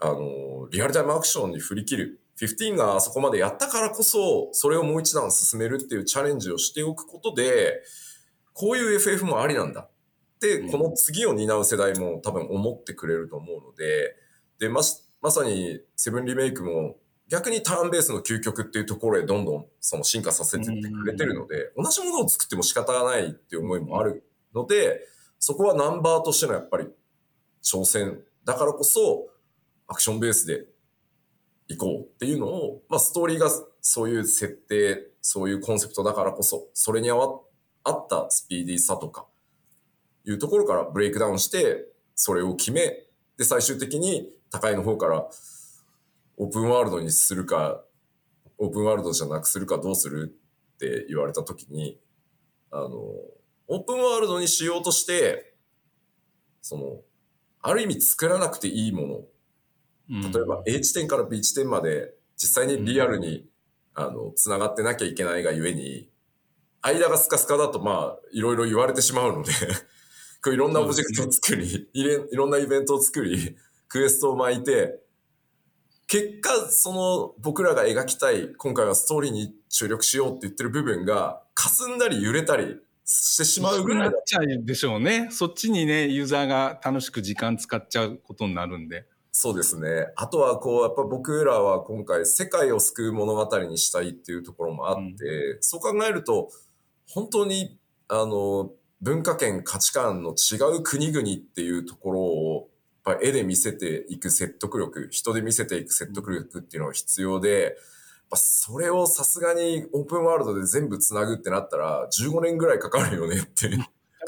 [0.00, 2.20] あの、リアルタイムアクションに振り切る。
[2.40, 7.82] 15があそこまでやったからこそ、それをもう一段進めるっていうチャレンジをしておくことで、
[8.52, 9.82] こういう FF もありなんだ。
[9.82, 14.14] って、この次を担う世代も多分思ってくれると思うので、
[14.58, 16.96] で、まし、まさにセブンリメイクも
[17.28, 24.24] 逆にターンベースの究極っていうところへどんどんその進化させてってくれてるので、同じものを作っても仕方がないっていう思いもある
[24.54, 25.00] ので、
[25.38, 26.88] そこはナンバーとしてのやっぱり
[27.62, 29.28] 挑戦だからこそ
[29.86, 30.66] アクションベースで
[31.68, 33.50] 行こうっていうのを、まあストーリーが
[33.80, 37.44] そういう設定、そういうコンセプトだからこそ、それに合
[37.90, 39.26] ったスピーディーさとか
[40.24, 43.04] いうところからブレイクダウンして、それを決め、
[43.36, 45.28] で最終的に高いの方から
[46.36, 47.82] オープンワールドにするか、
[48.58, 50.36] オープンワールドじゃなくするかどうする
[50.74, 52.00] って言われたときに、
[52.70, 52.88] あの、
[53.68, 55.54] オープンワールドにしようとして、
[56.62, 57.00] その、
[57.60, 59.20] ある意味作らなくていいもの、
[60.08, 63.46] 例えば A 地点から B 地点まで実際にリアルに、
[63.94, 66.08] あの、繋がってなきゃいけないがゆえに、
[66.80, 69.52] 間がスカスカだとまあ、いろいろ言われてしまうので、
[70.42, 73.56] こういろんなオブジェクトを作り、いれいろんなイベントを作り、
[73.88, 75.00] クエストを巻いて、
[76.06, 85.28] 結果、その僕らが描きたい、今回はストーリーに注力しようって言ってる部分が、霞んだり揺れたりしてしまうぐらいだなっちゃうでしょうね。
[85.32, 89.06] そっちにね、ユーザーが楽しく時間使っちゃうことになるんで。
[89.40, 90.08] そうですね。
[90.16, 96.50] あとは、こう、やっぱ僕らは今回、世界を救う物語にしたいっていうところもあって、そう考えると、
[97.08, 102.68] 本当に、あの、文化圏、価値観の違う国々っていうところを、
[103.06, 107.72] やっぱ絵で見せていく説得力、人で見せていく説得力っていうのが必要で、やっ
[108.30, 113.70] ぱそれをさすがにオープンワールドで全部つなぐってなったら、15年ぐらいかかるよねって。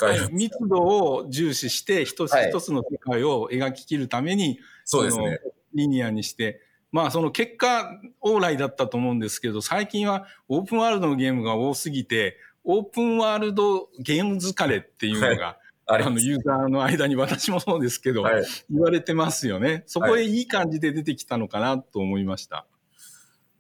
[0.01, 5.31] 開発密度を重視して、一つはい一つの世界を描き切るために、そうですね。
[5.31, 5.39] の
[5.75, 18.45] リニアにして、まあその結果、往来だったと思うんですけど、最近はオープンワールドのゲームが多すぎて、オープンワールドゲーム疲れっていうのが、ありますあのユーザーの間に私もそうですけど、はい。
[18.71, 19.83] 言われてますよね。
[19.87, 22.67] そこへいい感じで出てきたのかなと思いました。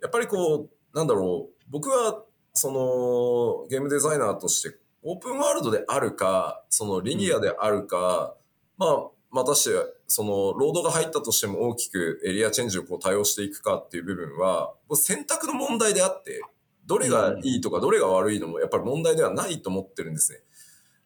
[0.01, 8.35] やっぱりこう、なんだろう、僕は、その、ゲームデザイナーとして、オープンワールドであるか、そのリニアであるか、
[8.77, 16.43] まあ、またして、その、ロードが入ったとしても大きくエリアチェンジをこう対応していくかっていう部分は、選択の問題であって、
[16.87, 20.41] どれがいいとかどれが悪いのもやっぱり問題ではないと思ってるんですね。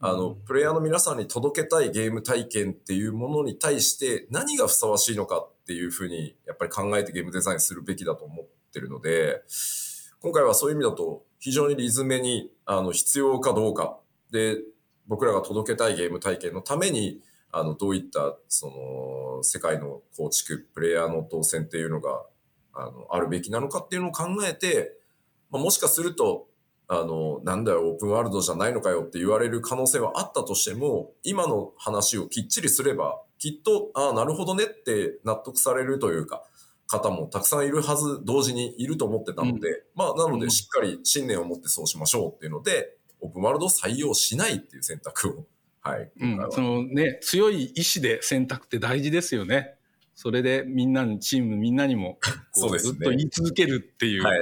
[0.00, 9.42] あの、プレイヤーの皆さんに届けたいゲーム体験っていうものに対して何がふさわしいのかっていうふうにやっぱり考えてゲームデザインするべきだと思ってるので、
[10.20, 13.98] 今回はそういう意味だと非常にリズムにあの必要かどうか。
[14.30, 14.56] で
[15.06, 17.20] 僕らが届けたいゲーム体験のために
[17.52, 22.22] あのどういったその世界の構築、プレイヤーの動線っていうのが
[22.72, 24.96] あのあるべきなのかっていうのを考えて、
[25.50, 26.46] まあ、もしかすると
[26.88, 36.42] あの、なんだよ、オープンワールドじゃないのかよって言われる可能性はあったとしても、今の話をきっちりすれば、きっと、ああ、なるほどねって納得されるというか、
[36.86, 45.46] 方もたくさんいるはず、同時にいると思ってたので、まあ、なのうんで、しっかり信念を持ってそうしましょうっていうので、オープンワールドを採用しないっていう選択を、
[45.80, 46.10] はい。
[46.20, 49.74] うんそのね、強い意志で選択って大事ですよね。
[50.14, 54.40] それでみんなに、チームみんなにも、こそうですねずっと言い続けるっていうはい。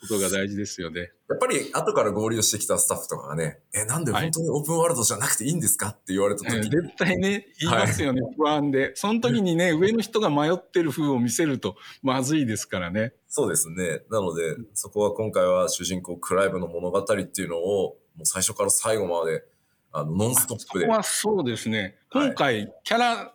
[0.00, 1.10] ことが大事ですよね。
[1.28, 8.92] やっぱり後から合流してきたスタッフとかがね、え、なんで本当にオープンワールドじゃなくていいんですかって言われた時に、うん絶対ね、言いますよね、不安で。
[8.94, 13.12] その時にね、 上の人が迷ってる風を見せるとまずいですからね。
[13.28, 14.02] そうですね。
[14.10, 19.44] なので、そこは今回は主人公クライブの物語っていうのを、もう最初から最後まで、
[19.92, 20.84] あの、ノンストップで。
[20.84, 21.98] そこはそうですね。
[22.10, 23.34] はい今回、キャラ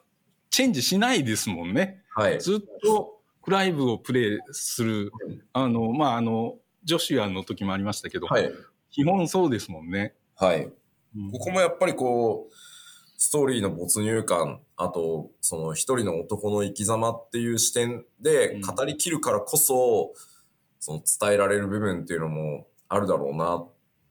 [0.54, 2.04] チェンジしないですもんね。
[2.14, 2.40] はい。
[2.40, 5.12] ずっとクライブをプレイする。
[5.52, 8.52] あの、まあ、あの、ジョシュアの時もありましたけど、はい。
[8.92, 10.14] 基本そうですもんね。
[10.36, 10.66] はい。
[11.16, 12.54] うんここもやっぱりこう、
[13.18, 20.14] ストーリーの没入感、あと、その一人の男の生き様っていう視点でうん語りきるからこそ、
[20.80, 23.70] その伝えられる部分っていうのもあるだろうなっ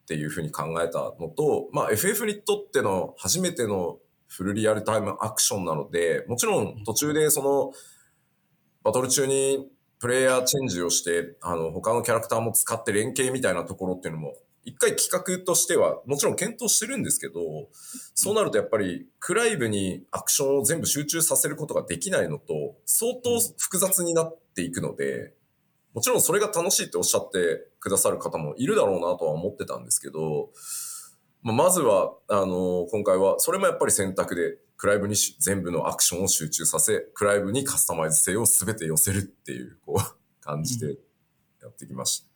[0.08, 3.98] ていうふうに考えたのと、まあ FF にとっての初めての
[4.32, 7.72] フルリアルタイムアクションなので、もちろん途中でその、
[8.82, 9.68] バトル中に
[9.98, 17.40] プレイヤーチェンジをして、あの、他のキャラクターも使って連携みたいなところっていうのも、一回企画としては、もちろん検討してるんですけど、
[18.14, 25.34] そうなるとやっぱり、クライブにアクションを全部集中させることができないのと、相当複雑になっていくので、
[25.94, 30.50] もちろんそれが楽しいっておっしゃってくださる方もいるだろうなとは思ってたんですけど、
[31.42, 40.96] まあまずは、あの、今回は、それもやっぱり選択で、クライブに全部のアクションを集中させ、クライブにカスタマイズ性を全て寄せるっていう、こう、感じで
[41.60, 42.32] やってきました。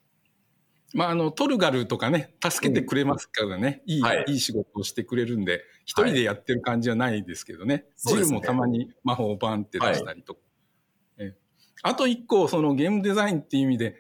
[0.95, 4.25] まあ、あの、トルガルとかね、助けてくれますからね、いい、はい。
[4.29, 7.87] いい仕事をしてくれるんで、一人でやってる感じはないですけどね。
[7.97, 8.37] ジそうですね。
[8.37, 10.41] ルもたまに魔法をバンって出したりとか。
[11.19, 11.35] え。
[11.83, 13.97] あと一個、そのゲームデザインっていう意味で、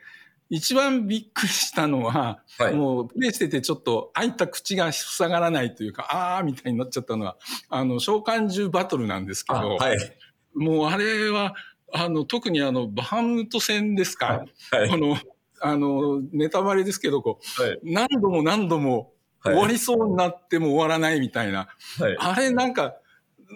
[0.48, 2.74] 一番びっくりしたのは、はい。
[2.74, 7.36] もうプレイしててちょっと開いた口が塞がらないというか、あーみたいになっちゃったのは、
[7.68, 9.98] あの、召喚獣バトルなんですけど、あはい。
[10.54, 11.54] もうあれは、
[11.92, 14.88] あの、特にあの、バハムト戦ですか、はい。
[14.88, 15.16] この、
[15.60, 17.80] あの、ネタバレですけど、こう、はい。
[17.82, 21.68] 何度も何度もはい終わりそうになっても終わらないみたいな。
[21.98, 22.16] はい。
[22.18, 22.96] あれなんか、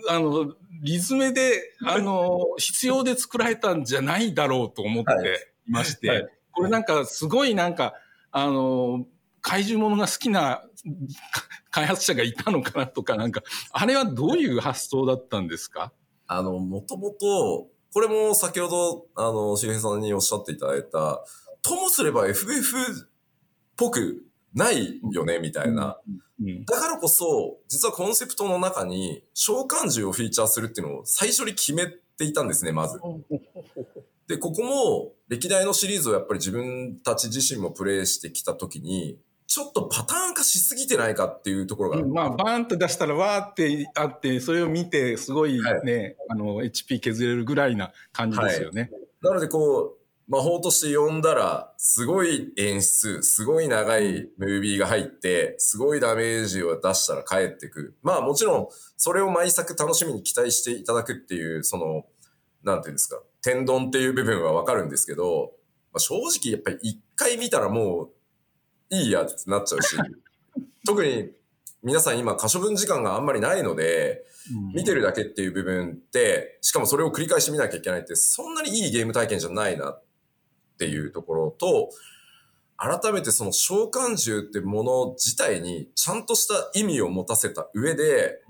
[0.09, 6.29] あの、リズメで、あの、必要で作られたんじゃないだろうと思っていまして、
[6.61, 7.95] これなんかすごいなんか、
[8.31, 9.07] あの、
[9.41, 10.63] 怪獣ものが好きな
[11.71, 13.43] 開発者がいたのかなとか、なんか、
[13.73, 15.93] あれはどういう発想だったんですか？
[16.27, 21.25] あの、もともと、これも先ほど、あの、しげさんにおっしゃっていただいた、
[21.63, 22.85] ともすれば FF っ
[23.77, 25.99] ぽくないよね、みたいな。
[26.41, 26.65] うん。
[26.65, 33.01] だからこそ、実はコンセプトの中に、召喚獣をフィーチャーするっていうのを最初に決めていたんですね、まず。
[34.31, 39.19] で、ここも、歴代のシリーズをやっぱり自分たち自身もプレイしてきたときに、
[39.49, 48.93] ちょっとパターン化しすぎてないかっていうところが、うんまあ、バーンと出したらわーってあって、それを見て、すごいね、あの、HP 削れるぐらいな感じですよね。
[49.21, 57.97] なのでこう、魔法として呼んだら、すごい演出、すごい長いムービーが入って、すごいダメージを出したら帰ってく。
[58.05, 62.05] まあもちろん、それを毎作楽しみに期待していただくっていう、その、
[62.63, 65.53] なんていうんですか、天丼っていう部分はわかるんですけど、
[65.93, 68.11] まあ、正直やっぱり一回見たらもう、
[68.91, 69.97] いいやってなっちゃうし、
[70.87, 71.31] 特に
[71.83, 74.25] 皆さん今可処分時間があんまりないので、
[74.75, 80.03] 見てるだけっていう部分って、しかもそれを繰り返し見なきゃいけないって、そんなにいいゲーム体験じゃないなっ
[80.79, 81.91] ていうところと、
[82.77, 88.41] 改めてその召喚獣ってもの自体にちゃんとした意味を持たせた上で、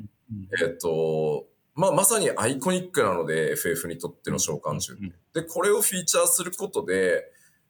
[0.62, 5.12] えっ、と、まあ、まさにアイコニックなので、FF にとっての召喚獣。
[5.34, 7.24] で、これをフィーチャーすることで、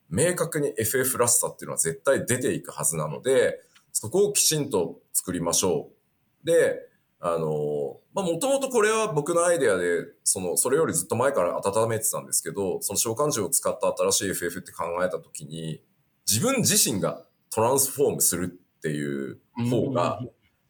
[0.08, 3.60] 明確に FF らしさっていうのは絶対出ていくはずなので、
[3.92, 5.90] そこをきちんと作りましょ
[6.42, 6.46] う。
[6.46, 6.90] で、
[7.20, 15.82] あの、まあ、もともとこれは僕のアイデアで、その、それよりずっと前から温めてたんですけど、その召喚獣を使った新しい FF って考えたときに、
[16.28, 19.38] 自分自身がトランスフォームするっていう
[19.68, 20.20] 方が、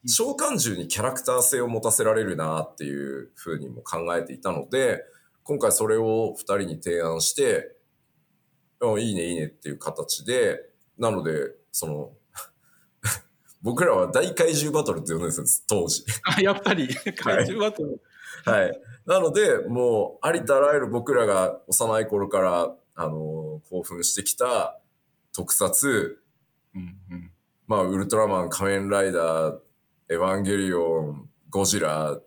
[0.07, 5.05] 召喚獣にキャラクター性を持たせられるなっていうふうにも考えていたので、
[5.43, 7.77] 今回それを二人に提案して、
[8.81, 10.61] うん、いいねいいねっていう形で、
[10.99, 12.13] なので、その、
[13.63, 16.05] 僕らは大怪獣バトルって呼んでるんですよ、当時。
[16.25, 18.01] あ、やっぱり、怪獣バトル。
[18.45, 18.81] はい。
[19.05, 24.79] なので、もう、ありとあらゆる僕らが幼い頃から、あの興奮してきた
[25.35, 26.21] 特撮、
[26.75, 27.33] うんうん
[27.67, 29.59] まあ、ウルトラマン、仮面ライダー、
[30.13, 32.19] エヴァンゲリオン、ゴジラ、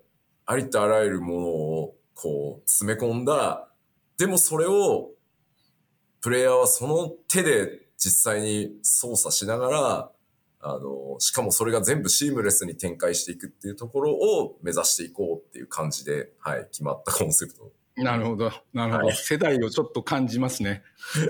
[0.45, 3.67] ありとあらゆるものを、こう、詰め込んだ、
[4.17, 5.11] でもそれを、
[6.21, 10.11] プレイヤーはその手で実際に操作しながら、
[10.61, 17.69] あの、しかもそれが全部シームレスに展開していくっていうところを目指していこうっていう感じで、はい、決まったコンセプト。
[17.95, 18.51] なるほど。
[18.73, 19.05] なるほど。
[19.07, 20.83] はい世代をちょっと感じますね。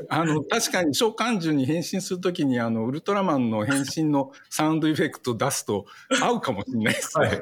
[0.10, 5.86] あの、確かに召喚獣に変身するときに、あの、ウルトラマンの変身のサウンドエフェクト出すと
[6.22, 7.28] 合うかもしれないですね。
[7.28, 7.40] はい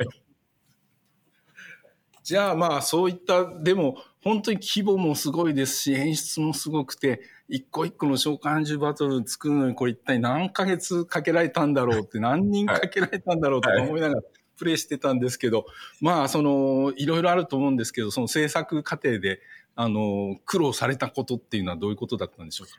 [2.24, 14.22] じゃあまあ、そういった、でも、本当に規模もすごいですし、演出もすごくて、一個一個の召喚獣バトル作るのに、これ一体何ヶ月かけられたんだろうって、何人かけられたんだろうとか思いながら、
[14.58, 15.66] プレイしてたんですけど、
[16.02, 19.40] まあ、その、いろいろあると思うんですけど、その制作過程で、
[19.76, 22.74] あの、苦労されたことっていうのはどういうことだったんでしょうか？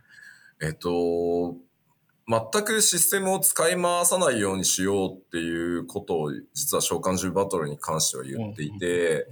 [0.64, 1.56] えっと、
[2.28, 9.26] 全くシステムを使い回さないようにしようっていうことを実は召喚獣バトルに関しては言っていて、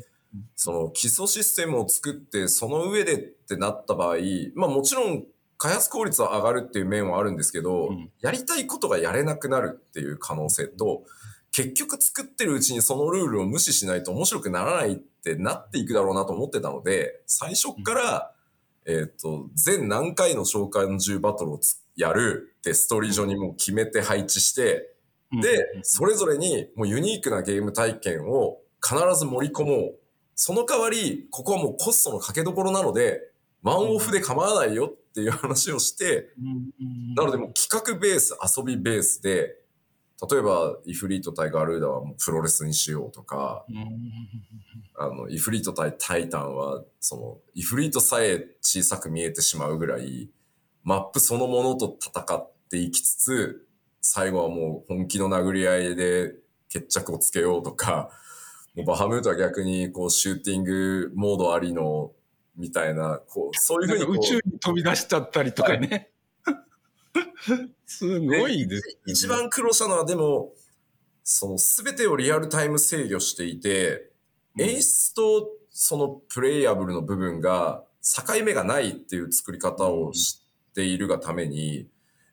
[0.57, 4.16] その基礎システムを作ってその上でってなった場合、
[4.57, 5.24] まあもちろん
[5.57, 8.11] 開発効率は上がるっていう面はあるんですけど、うん。
[8.22, 11.05] やりたいことがやれなくなるっていう可能性と、
[11.53, 18.33] 結局作ってるうちにそのルールを無視しないと面白くならないってなっていくだろうなと思ってたので、最初っから、
[18.87, 24.95] えっ、と、全何回の召喚獣バトルをつやるってストーリー上にもう決めて配置して、
[25.43, 29.97] で、それぞれにもうユニークなゲーム体験を必ず盛り込もう。
[30.35, 33.21] その代わり、ここはもうコストのかけどころなので、
[33.63, 36.31] ワンオフで構わないよっていう話をして、
[37.15, 39.60] なのでもう企画ベース、遊びベースで、
[40.29, 43.64] 例えば、イフリート対ガルーダはもうプロレスにしようとか、
[44.99, 50.29] あの、イフリート対タイタンは、その、イフリートさえ小さく見えてしまうぐらい、
[50.85, 53.66] マップそのものと戦っていきつつ、
[54.03, 56.35] 最後はもう本気の殴り合いで
[56.68, 58.11] 決着をつけようとか、
[58.75, 62.12] もうバハムートは逆にこうシューティングモードありの
[62.57, 66.11] みたいな、こう、そういうふうに宇宙に飛び出しちゃったりとかね。
[67.91, 70.53] すごいです、ね、一番苦労したのはでも、
[71.24, 74.12] その全てをリアルタイム制御していて、
[74.59, 80.41] 演出とそのプレイヤブルの部分が境目がないっていう作り方をし
[80.72, 81.88] ているがために、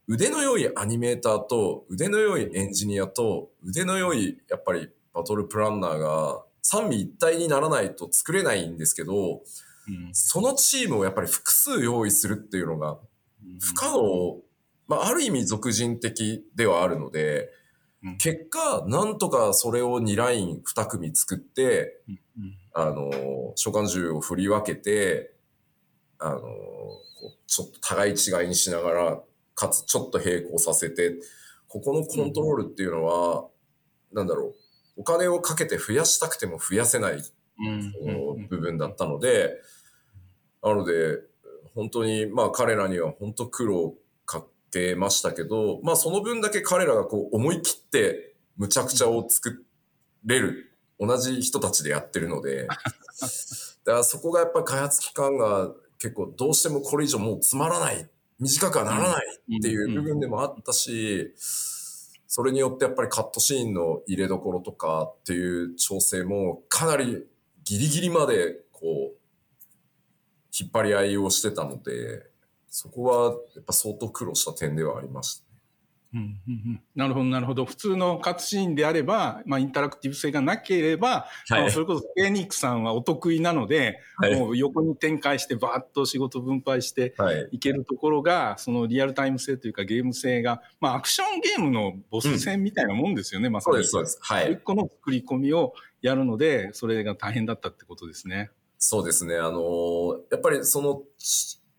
[0.08, 9.42] 腕の良いアニメーターと腕の良いエンジニアと腕の良いやっぱりバトルプランナーが三位一体にならないと作れないんですけど、
[10.14, 13.00] そのチームをやっぱり複数用意するっていうのが
[13.60, 14.38] 不可能、
[14.88, 17.50] まあ、ある意味俗人的ではあるので、
[18.20, 22.00] 結果、なんとかそれを2ライン2組作って、
[22.74, 23.12] あの、
[23.56, 25.34] 召喚銃を振り分けて、
[26.20, 26.42] あの、
[27.48, 29.22] ちょっと互い違いにしながら、
[29.56, 31.16] かつちょっと並行させて、
[31.68, 33.48] ここのコントロールっていうのは、
[34.14, 34.56] なんだろ
[34.98, 37.22] う、お金をかけて増やしたくても増やせない
[38.50, 39.60] 部分だったので、
[40.62, 41.20] なので、
[41.74, 43.96] 本当に、まあ彼らには本当苦労
[44.78, 49.66] かけましたけど、まあその分だけ彼らがこう思い切ってむちゃくちゃを作
[50.26, 52.82] れる、同じ人たちでやってるので、 だか
[53.86, 58.10] らそこがやっぱり開発期間が結構どうしてもこれ以上もうつまらない、
[58.40, 61.34] 短くはならないっていう部分でもあったし、
[62.28, 67.26] それによってやっぱりカットシーンの入れどころとかっていう調整もかなり
[67.64, 69.18] ギリギリまでこう
[70.60, 72.30] 引っ張り合いをしてたので、
[72.78, 75.48] そこはやっぱ相当苦労した点ではありました。
[76.14, 77.66] うんうんうん、なるほど、なるほど。
[77.66, 87.16] 普通のカットシーンであれば、まあ、インタラクティブ性がなければ、はい、まあ、それこそフェニックさんはお得意なので、はい、もう横に展開してバーッと仕事分配して
[87.52, 93.74] いけるところが、はい、そのリアルタイム性というかゲーム性が、まあ、アクションゲームのボス戦みたいなもんですよね、うん、まさに。
[93.74, 94.20] そうです、そうです。
[94.22, 94.54] はい。
[94.54, 95.74] 一個の作り込みを
[96.04, 98.52] やるので、それが大変だったってことですね。
[98.78, 99.36] そうですね。
[99.36, 101.02] あのやっぱりその、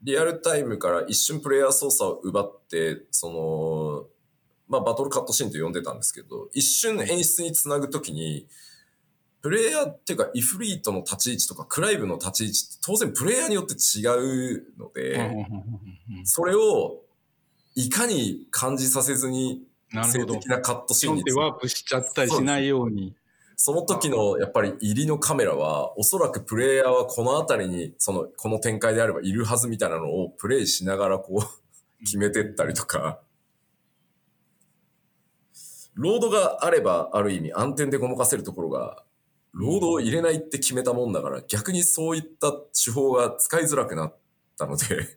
[0.03, 4.07] リアルタイムから一瞬プレイヤー操作を奪って、その、
[4.69, 8.47] まあ、バトルカットシーンと呼んでたんですけど、一瞬演出につなぐときに、
[9.41, 15.47] プレイヤーっていうか、イフリートの立ち位置とか、クライブの立ち位置って当然プレイヤーによって違うので、
[16.25, 17.03] それを
[17.75, 19.63] いかに感じさせずに、
[20.05, 21.23] 性的なカットシーンに。
[21.33, 23.15] ワープしちゃったりしないように。
[23.61, 33.19] その時のやっぱり入りのカメラは、おそらくプレイヤーはこの辺りに、その、この展開であればいるはずみたいなのをプレイしながらこう決めてったりとか、
[35.95, 39.03] ロードがあればある意味暗転でごまかせるところが、
[39.53, 44.17] ロードを入れないって決めたもんだから、逆にそういった手法が使いづらくなっ
[44.57, 45.17] たので。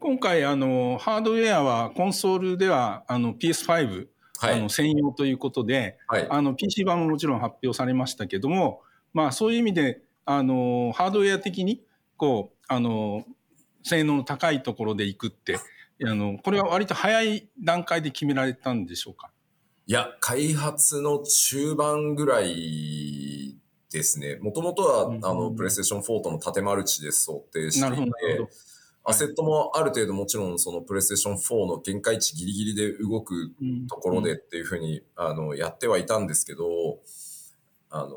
[0.00, 4.08] 今回、あの、ハードウェアはコンソールでは、あの、PS5 はい、
[4.42, 8.82] あの専用ということで、はい、あの PC 版ももちろん発表されましたけども、
[9.14, 11.82] まあ、そういう意味であのハードウェア的に
[12.16, 13.24] こうあの
[13.82, 15.58] 性能の高いところでいくって
[16.04, 19.30] あのこれは割と早い段階で決められたんでしょうか？
[19.86, 23.58] いや開発の中盤ぐらい
[23.92, 24.36] ですね。
[24.40, 28.10] もともとは、うん、あの、プレイステーション4との縦マルチで想定していて、
[29.04, 33.52] アセットもある程度もちろんそのプレイステーション4の限界値ギリギリで動く
[33.88, 37.00] ところでっていうふうに、あのやってはいたんですけど、
[37.90, 38.08] あの、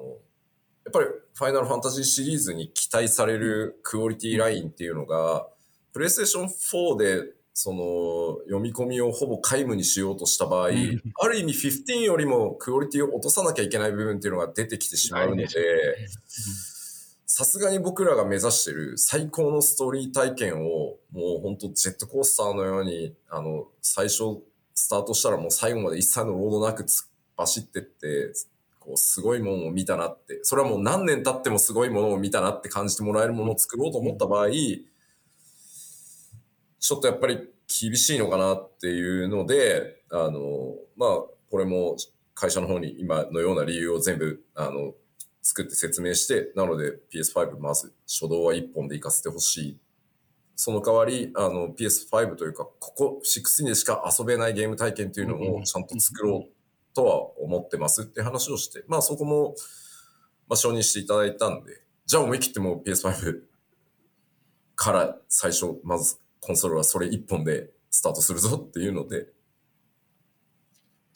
[0.85, 5.47] やっぱりファイナルファンタジーシリーズに期待されるクオリティラインっていうのが、
[5.91, 15.47] プレイステーション4でその読み込みをほぼ皆無にしようとした場合、ある意味15よりもクオリティを落とさなきゃいけない部分っていうのが出てきてしまうので、
[17.25, 24.41] さすがに僕らが目指してる最高のストーリー体験を、もう本当ジェットコースターのように、あの、最初
[24.73, 27.07] スタートしたらもう最後まで一切のロードなく突っ
[27.37, 28.31] 走ってって、
[28.79, 41.09] こう、すごいものを見たなって、それはもう何年経ってもすごいものを見たなって感じてもらえるものを作ろうと思った場合、ちょっとやっぱり厳しいのかなっていうので、あの、まあ、
[41.49, 41.97] これも
[42.33, 44.93] 会社の方に今のような理由を全部、あの、
[45.47, 49.79] 作って説明して、なので PS5 まず初動は1本で行かせてほしい。
[50.55, 59.53] その代わり、あの PS5 というか、ここ16でしか遊べないゲーム体験っていうのをちゃんと作ろうとは思ってますって話をして、まあそこも、
[60.47, 63.41] まあ承認していただいたんで、じゃあ思い切っても PS5
[64.75, 69.27] から最初、まずコンソールはそれ1本でスタートするぞっていうので、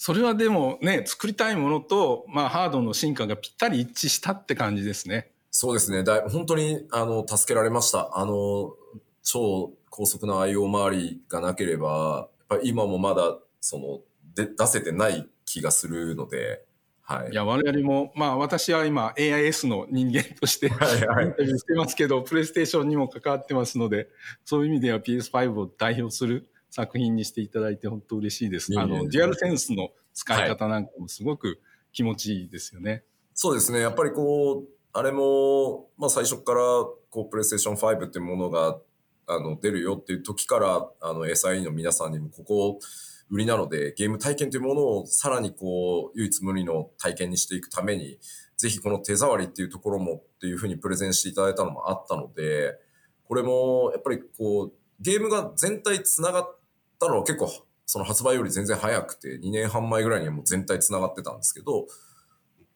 [0.01, 5.29] それはでもね、作りたいものと、まあ、ハードの進化がぴったり一致したって感じですね。
[5.51, 6.05] そうですね。
[6.05, 8.17] だ本当に、あの、助けられました。
[8.17, 8.73] あの、
[9.23, 13.99] 超高速な IO 周りがなければ、やっぱ今もまだ、その、
[14.35, 16.63] で、出せてない気がするので、
[17.01, 17.31] はい。
[17.31, 24.07] いや、我々も、まあ私は今 AIS の人間としてはいはいインタビューしてますけど、プレイステーションにも関わってますので、
[24.45, 28.71] そういう意味では PS5 を代表する作品にしていただいて本当嬉しいです。
[28.77, 31.59] あの、デュアルセンスの使い方なんかもすごく
[31.91, 33.03] 気持ちいいですよね。
[33.33, 33.79] そうですね。
[33.79, 36.61] やっぱりこう、あれも、まあ最初から、
[37.09, 38.79] こう、プレイステーション5っていうものが、
[39.27, 42.79] あの、出るよっていう時から、あの、SIE の皆さんにも、ここ、
[43.29, 48.19] 売りなので、ゲーム体験というものをさらにこう、唯一無二の体験にしていくために、
[48.57, 52.79] ぜひこの手触りっていうところもっていうふうにプレゼンしていただいたのもあったので、
[53.25, 56.58] これも、やっぱりこう、ゲームが全体繋がっ
[56.99, 57.51] たのは結構、
[57.85, 61.87] その発売より全然早くて、2年半前ぐらいにはもう全体繋がってたんですけど、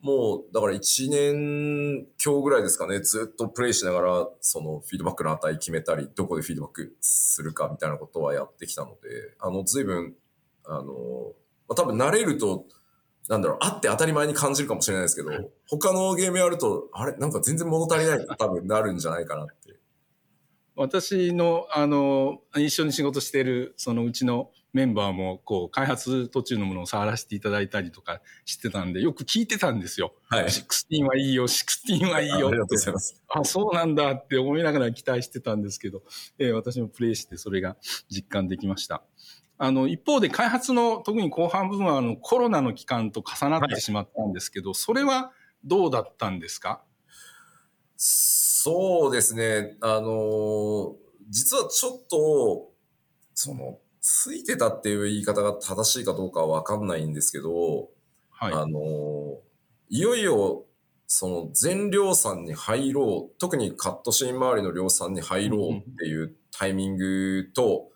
[0.03, 10.13] もう、だから1年今日ぐらいですかね、ずっとプレイしながら、そのフィードバックの値決めたり、どこでフィードバックするかみたいなことはやってきたので、あの、随分、
[10.65, 11.34] あの、
[11.69, 12.65] まあ、多分慣れると、
[13.30, 15.32] なんだろう、あって当たり前に感じるかもしれないですけど、
[15.69, 19.62] 他のゲームやると、あれなんか全然物足りないって多分なるんじゃないかなって。
[20.76, 30.15] 私の、あの、一緒に仕事している、そのうちのメンバーも、こう、開発途中のものを触らせていただいたりとかしてたんで、よく聞いてたんですよ。
[30.30, 30.45] はい。
[30.45, 33.24] 16はいいよ、16はいいよありがとうございます。
[33.30, 36.01] あ、そうなんだって思いながら期待してたんですけど、
[36.39, 37.78] えー私もプレイしてそれが
[38.09, 39.03] 実感できました。
[39.59, 45.32] あの、一方で開発の特に後半部分はあのコロナの期間と重なってしまったんですけど、それは
[45.63, 46.84] どうだったんですか？
[48.66, 49.76] そうですね。
[49.82, 50.93] あのー
[51.30, 52.70] 実はちょっと、
[53.34, 57.89] その、ついてたっていう言い方が正しいかどうかはわかんないんですけど、
[58.30, 58.53] はい。
[58.53, 59.36] あのー
[59.89, 60.64] いよいよ、
[61.07, 67.89] その全量産に入ろう、特にカットシーン周りの量産に入ろうっていうタイミングと、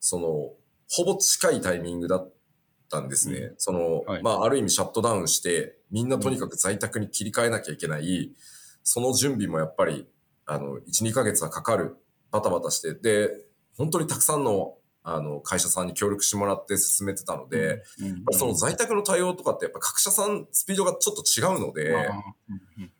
[0.00, 0.50] その、
[0.90, 2.32] ほぼ近いタイミングだっ
[2.90, 3.36] たんですね。
[3.38, 8.32] うその、はいまあ、ある意味シャットダウンして、みんなとにかく在宅に切り替えなきゃいけない、
[8.82, 10.06] その準備もやっぱり、
[10.46, 11.96] あの、1、2ヶ月はかかる、
[12.30, 13.30] バタバタして、で、
[13.76, 17.82] 本当にたくさんの、あの、会社さんに協力してもらって進めてたので、
[18.32, 22.12] その在宅の対応とかってやっぱ各社さんスピードがちょっと違うので、あー
[22.50, 22.92] うんうん。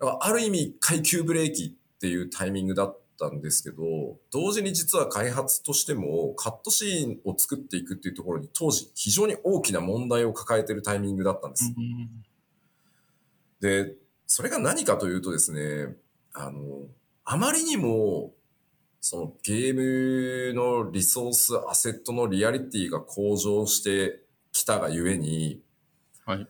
[0.00, 11.72] だからある意味階級ブレーキっていうタイミングだったんですけど、同時に実は開発としてもカットシーンを作っていくっていうところに当時非常に大きな問題を抱えているタイミングだったんです。
[13.60, 13.94] で、
[14.32, 15.96] それが何かというとですね、
[16.34, 16.86] あの、
[17.24, 18.32] あまりにも、
[19.00, 24.20] そのゲームのリソース、アセットのリアリティが向上して
[24.52, 25.60] きたがゆえに、
[26.24, 26.46] はい。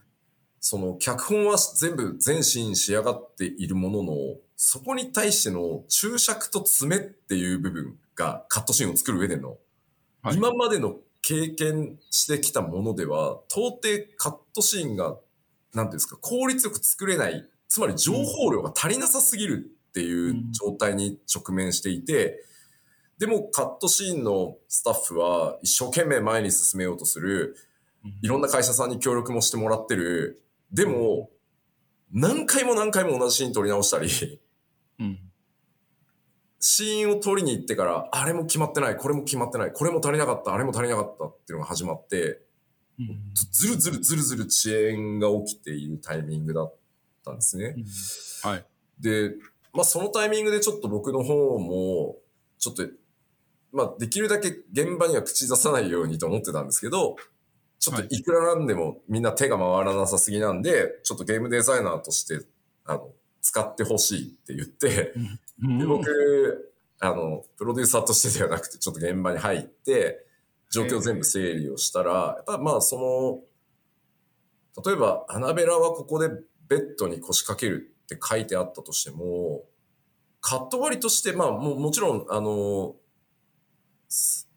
[0.61, 4.13] その脚本は全部全シーン仕上がっているものの、
[4.57, 9.57] そこに対しての注釈と詰めっていう部分がカットシーンを作る上での、
[10.21, 13.81] はい今までの経験してきたものでは、到底
[14.19, 15.17] カットシーンが、
[15.73, 22.45] なんていうんですか、効率よく作れない、つまり情報量が足りなさすぎるっていう状態に直面していて、
[23.17, 27.57] でもカットシーンのスタッフは一生懸命前に進めようとする、
[28.23, 30.43] いろんな会社さんに協力もしてもらってる。
[30.73, 31.31] でも、
[32.13, 34.41] 何回も何回も同じシーン撮り直したり、
[34.99, 35.19] うん。
[36.59, 42.43] シーンを撮りに行ってから、あれも決まってない、これも決まってない、これも足りなかった、あれも足りなかったっていうのが始まって、
[42.99, 43.33] うん。
[43.53, 46.75] ずるずるずるずる遅延が起きているタイミングだっ
[47.25, 47.77] たんですね。
[48.43, 48.67] はい。
[49.01, 49.35] で、
[49.73, 52.17] まあそのタイミングでちょっと僕の方も、
[52.59, 52.87] ちょっと、
[53.73, 57.17] まあできるだけ現場には口出さないようにと思ってたんですけど、
[57.79, 62.47] ちょっといくらなんでもみんな手が回らなさすぎなんで、ちょっとゲームデザイナーとして、
[62.85, 63.11] あの、
[63.41, 65.15] 使ってほしいって言って、
[65.79, 70.27] で僕、あの、プロデューサーとしてではなくて、ちょっと現場に入って、
[70.71, 73.43] 状況全部整理をしたら、やっぱまあそ
[74.77, 76.31] の、例えば、アナベラはここで
[76.71, 79.65] ベッドに腰掛けるって書いてあったとしても、
[80.41, 82.95] カット割りとして、まあももちろん、あの、
[84.09, 84.49] す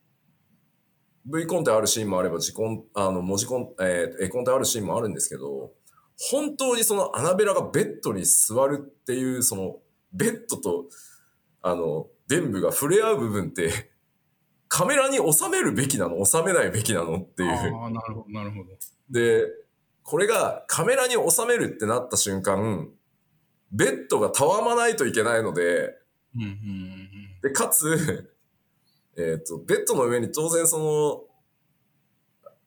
[1.26, 5.72] V コンテあるシーンもあれば、字コン、あの、文字コン、えー、絵コンテあるシーンもあるんですけど、
[6.30, 9.78] 本当にそのアナベラがベッドに座るっていう、その、
[10.12, 10.84] ベッドと、
[11.62, 13.90] あの、伝部が触れ合う部分って、
[14.68, 16.24] カメラに収めるべきなの？
[16.24, 17.18] 収めないべきなの？
[17.18, 17.50] っていう。
[17.50, 18.70] ああ、なるほど、なるほど。
[19.10, 19.46] で、
[20.04, 22.88] これがカメラに収めるってなった瞬間、
[23.72, 25.96] ベッドがたわまないといけないので、
[27.42, 28.30] で、かつ、
[29.16, 31.24] えっ、と、ベッドの上に当然その、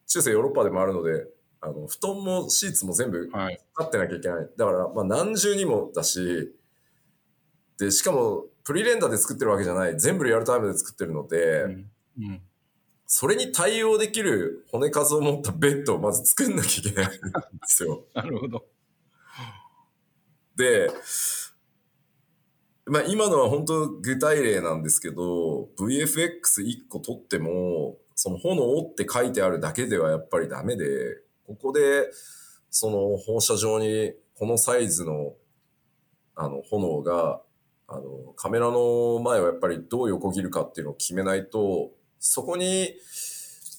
[0.07, 1.27] 中世ヨーロッパでもあるので、
[1.61, 3.61] あの、布団もシーツも全部はい。
[3.73, 4.49] 買ってなきゃいけない。
[4.57, 6.55] だから、まあ何重にもだし、
[7.77, 9.99] で、しかも、プリレンダーで作ってるわけじゃない。
[9.99, 11.91] 全部リアルタイムで作ってるので、うん。
[12.19, 12.41] うん。
[13.09, 17.19] それに対応できる骨数を持ったベッドをまず作んなきゃいけないんで
[17.65, 18.03] すよ。
[18.13, 18.65] なるほど。
[20.57, 20.91] で、
[22.85, 32.09] まあ今のは本当具体例なんですけど、VFX1 個取っても、その炎って書いてあるだけではやっぱりダメで、ここで、
[32.69, 35.33] その放射状にこのサイズの、
[36.35, 37.41] あの、炎が、
[37.87, 42.93] あの、カメラの前はやっぱりどう横切るかっていうのを決めないと、そこに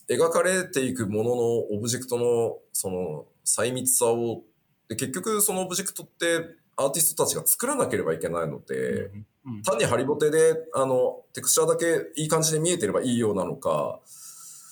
[0.08, 4.42] 描かれていくもののオブジェクトの、その、細密さを、
[4.88, 9.26] で結局そのオブジェクトってアーティストたちが作らなければいけないので、うん
[9.64, 14.00] 単にハリボテで、あの、テクスチャーだけいい感じで見えてればいいようなのか、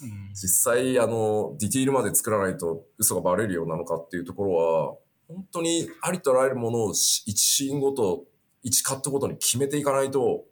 [0.02, 0.34] うん。
[0.34, 4.94] 実際、あの、ディティールまで作らないと嘘がバレるようなのかっていうところは、
[5.28, 8.24] 本当にありとあらゆるものをし一シーンごと、
[8.62, 10.44] 一カットごとに決めていかないと、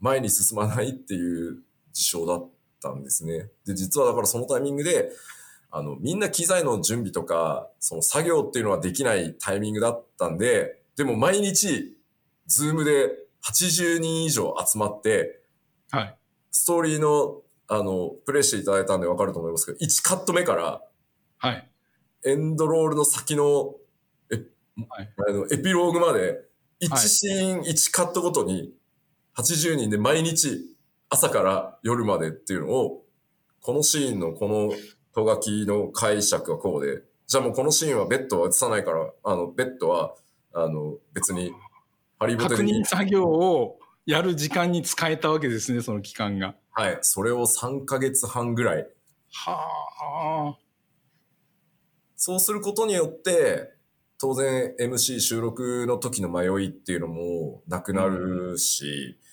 [0.00, 1.62] 前に進まないっていう
[1.94, 2.50] 事象だっ
[2.82, 3.48] たんですね。
[3.64, 5.10] で、実はだからそのタイミングで、
[5.70, 11.96] あの、みんな機材の準備とか、その作業っていうのはできないタイミングだったんで、でも毎日、
[12.46, 13.10] ズームで
[13.42, 15.40] 80人以上集まって、
[15.90, 16.18] はい。
[16.50, 20.82] ストーリーの、あの、プレイしていただいたんでわかると思いますけど、1カット目から、
[21.38, 21.68] はい。
[22.24, 23.74] エンドロールの先の、
[24.30, 24.36] え、
[24.88, 26.44] はいあの、エピローグまで、
[26.80, 28.72] 1はいシーン1カットごとに、
[29.36, 30.73] 80人で毎日、
[31.08, 33.04] 朝から夜までっていうのを、
[33.60, 34.72] このシーンのこの
[35.14, 40.14] と書きの解釈はこうで、じゃあもうこのシーンはベッドは映さないから、あの、ベッドは、
[40.52, 41.52] あの、別に、
[42.18, 46.56] ハリボテ確に認作業をやる時間に使えたわけですね、その期間が。
[46.72, 48.88] はい、それを3ヶ月半ぐらい
[49.30, 50.58] はあ。
[52.16, 53.72] そうすることによって、
[54.18, 59.23] 当然 MC 収録の時の迷いっていうのもなくなるし、うん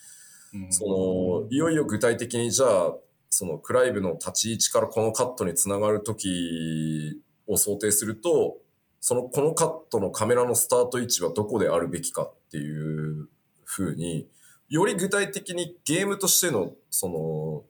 [0.70, 2.94] その、いよいよ具体的にじゃあ、
[3.30, 8.58] そのクライブの立ち位置からこのカットにつながる時を想定すると、
[9.00, 13.28] その、このカットのカメラのスタート位置はどこであるべきかっていう
[13.64, 14.28] 風に、
[14.68, 17.64] より具体的にゲームとしての、その、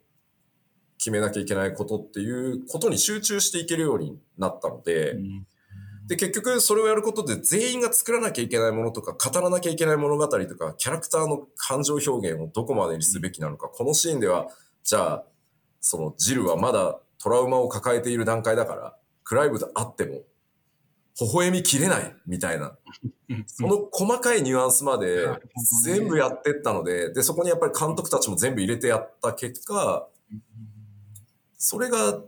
[0.98, 5.46] 決めなきゃいけないことっていうことに集中していけるようになったので、うん
[6.06, 14.48] で、結局それをやることで全員が作らなきゃいけないものとか、語らなきゃいけない物語とか、キャラクターの感情表現をどこまでにすべきなのか、このシーンでは、
[14.82, 15.24] じゃあ、
[15.80, 20.22] そのジルはまだトラウマを抱えている段階だから、クライブであっても、
[21.20, 22.76] 微笑みきれないみたいな、
[23.28, 25.26] うんその細かいニュアンスまで
[25.84, 30.08] 全部やってったので、で、そこにやっぱり監督たちも全部入れてやった結果、
[31.56, 32.20] それが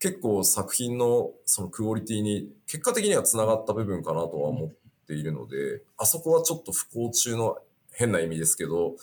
[0.00, 4.70] 結構作品のそのクオリティに結果的にはつながった部分かなとは思っ
[5.06, 7.58] ているので、あそこはちょっと不幸中の
[7.92, 8.96] 変な意味ですけど、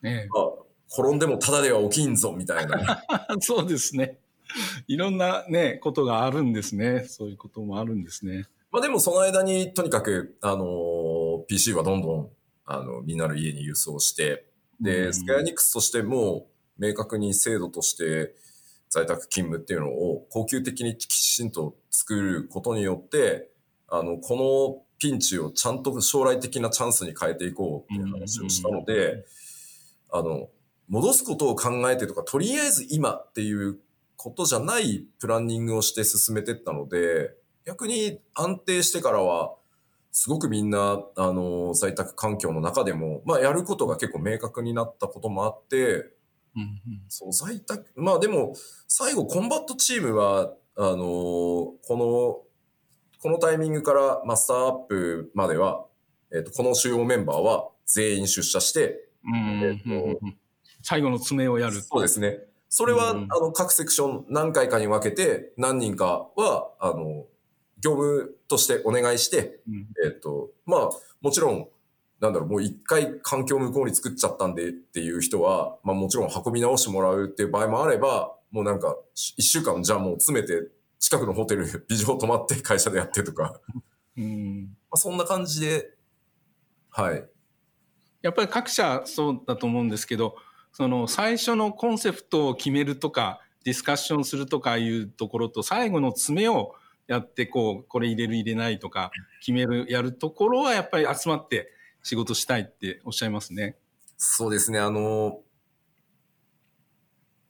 [0.00, 0.44] ねまあ、
[0.96, 3.04] 転んでもただでは起きんぞみたいな。
[3.10, 4.20] え そうですね。
[4.86, 7.04] いろんなね、ことがあるんですね。
[7.08, 8.46] そういうこともあるんですね。
[8.70, 12.30] まあでもその間にとにかく、あのー PC はどんどん、
[12.64, 14.46] あの、みんなの家に輸送して、
[14.80, 18.34] で、うんスクエアニックスとしても明確に制度として
[18.90, 23.50] 在宅勤務っていうのを恒久的にきちんと作ることによって、
[23.88, 29.24] あの、このピンチをちゃんと将来的なチャンスに変えていこうっていう話をしたので、
[30.10, 30.48] あの、
[30.88, 33.78] 戻すことを考えてとか、とりあえず今っていう
[34.16, 37.34] ことじゃないプランニングをして進めてったので、
[37.64, 39.54] 逆に安定してからは、
[40.10, 46.10] すごくみんな、あの、在宅環境の中でも、まあ、やることが結構明確になったこともあって、
[46.58, 48.54] うんうんそう、在宅、まあでも、
[48.86, 52.42] 最後、コンバットチームは、あのこの、
[53.20, 55.86] このタイミングからマスターアップまでは、
[56.32, 59.08] えっ、と、この主要メンバーは全員出社して、
[60.82, 61.80] 最後の爪をやる。
[61.82, 62.40] そうですね。
[62.68, 67.26] それは、うんあの、各セクション何回かに分けて、何人かは、あの、
[67.80, 70.90] 業務としてお願いして、うんえっ、と、まあ、
[71.20, 71.68] もちろん、
[72.20, 83.60] なんだろう、もう一回環境向こうに作っちゃったんでっていう人は、まあもちろん運び直してもらうっていう場合もあれば、もうなんか、し一週間じゃあもう詰めて、近くのホテル、 美女泊まって会社でやってとか、
[84.16, 85.94] うんまあそんな感じで、
[86.90, 87.24] はい。
[88.20, 90.34] やっぱり各社そうだと思うんですけど、
[90.72, 96.74] その最初のコンセプトを決めるとか、ディスカッションするとかいうところと、最後の詰めを
[97.06, 101.70] やって、こう、これ入れる入れないとか、決める、やるところはやっぱり集まって
[102.02, 103.76] 仕事したいっておっしゃいますね。
[104.16, 105.40] そうですね、あの、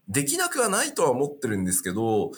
[0.09, 2.31] できなくはないとは思ってるんですけど、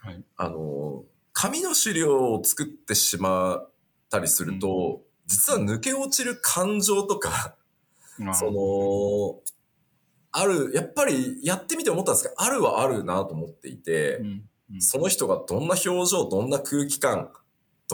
[0.00, 0.22] はい。
[0.36, 3.70] あの、紙の資料を作ってしまっ
[4.10, 7.56] たりすると、実は抜け落ちる感情とか、
[8.34, 9.40] その、
[10.32, 14.44] ある、やっぱりやってみて思ったんですけど、あるはあるなと思っていて、うん。
[14.74, 14.82] うん。
[14.82, 17.30] その人がどんな表情、どんな空気感、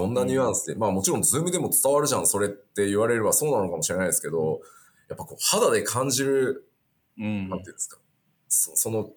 [0.00, 4.62] どんなニュアンスで、まあもちろんズームでも伝わるじゃん、それって言われればそうなのかもしれないですけど、
[5.10, 6.66] やっぱこう肌で感じる、
[7.18, 7.50] うん。
[7.50, 7.98] なんていうんですか、
[8.48, 9.10] そその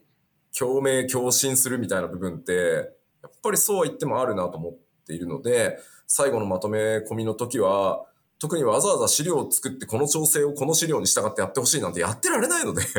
[0.58, 4.74] 共鳴、共振するみたいな部分って、やっぱりそうは言ってもあるなと思っ
[5.08, 8.06] ているので、最後のまとめ込みの時は、
[8.40, 12.82] 特にわざわざ資料を作ってこの調整をこの資料に従ってやってほしいなんてやってられないので。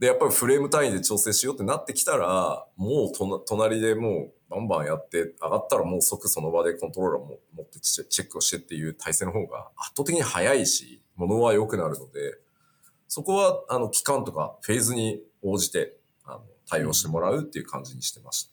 [0.00, 12.38] で、やっぱりフレーム単位で調整しようってなってきたら、もう隣でもうバンバンやって、上がったらもう即その場でコントローラーも持ってチェックをしてっていう体制の方が圧倒的に早いし、物は良くなるので、
[13.08, 18.52] そこは、あの、期間とかフェーズに応じて、あの、対応してもらうっていう感じにしてました。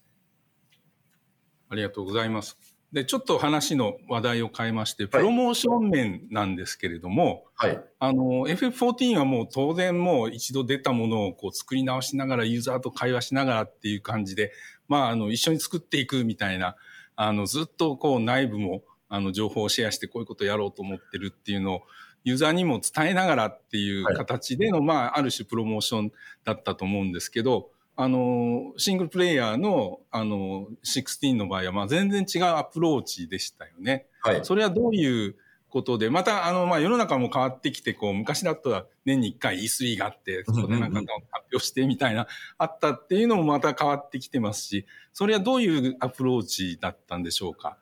[1.70, 2.58] ありがとうございます。
[2.92, 7.80] で、ちょっと話の話題を変えまして、プロモーション面なんですけれども、はい。
[8.00, 14.52] あの、FF14 はもう当然もう一度出たものをこう作り直しながらユーザーと会話しながらっていう感じで、
[14.88, 16.76] まあ、あの、一緒に作っていくみたいな、
[17.16, 21.82] あの、ずっとこう内部も、あの、情報をシェアしてこういうことやろうと思ってるっていうのを、
[22.24, 26.12] ユーザーにも伝えながらっていうはい形での、まあ、ある種プロモーション
[26.44, 27.70] だったと思うんですけど、
[28.02, 34.08] あの、シングルプレイヤーの、あの、16の場合は、まあ、全然違うアプローチでしたよね。
[34.22, 34.46] はい。
[34.46, 35.36] それはどういう
[35.68, 42.28] ことで、また、あの、まあ、世の中も変わってきて、こう、昔だったら年に1回 E3 があって、そこでなんか発表してみたいな、
[42.58, 47.78] あったっていうのもまた変わってきてますし、それはどういうアプローチだったんでしょうか？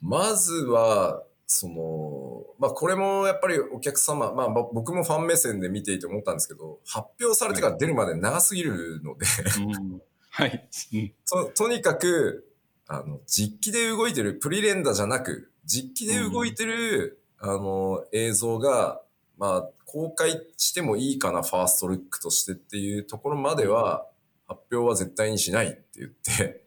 [0.00, 9.26] まずは、その、まあこれもやっぱりお客様、まあぼ僕もファン目線で見ていて思ったんですけど、発表されてから出るまで長すぎるので、
[9.60, 10.02] うん。
[10.30, 10.68] はい。
[10.92, 12.46] うんととにかく、
[12.88, 19.00] あの、実機で動いてる、プリレンダじゃなく、実機で動いてる、あの、映像が、
[19.38, 24.06] まあ、公開してもいいかな、ファーストルックとしてっていうところまでは、
[24.46, 26.64] 発表は絶対にしないって言って、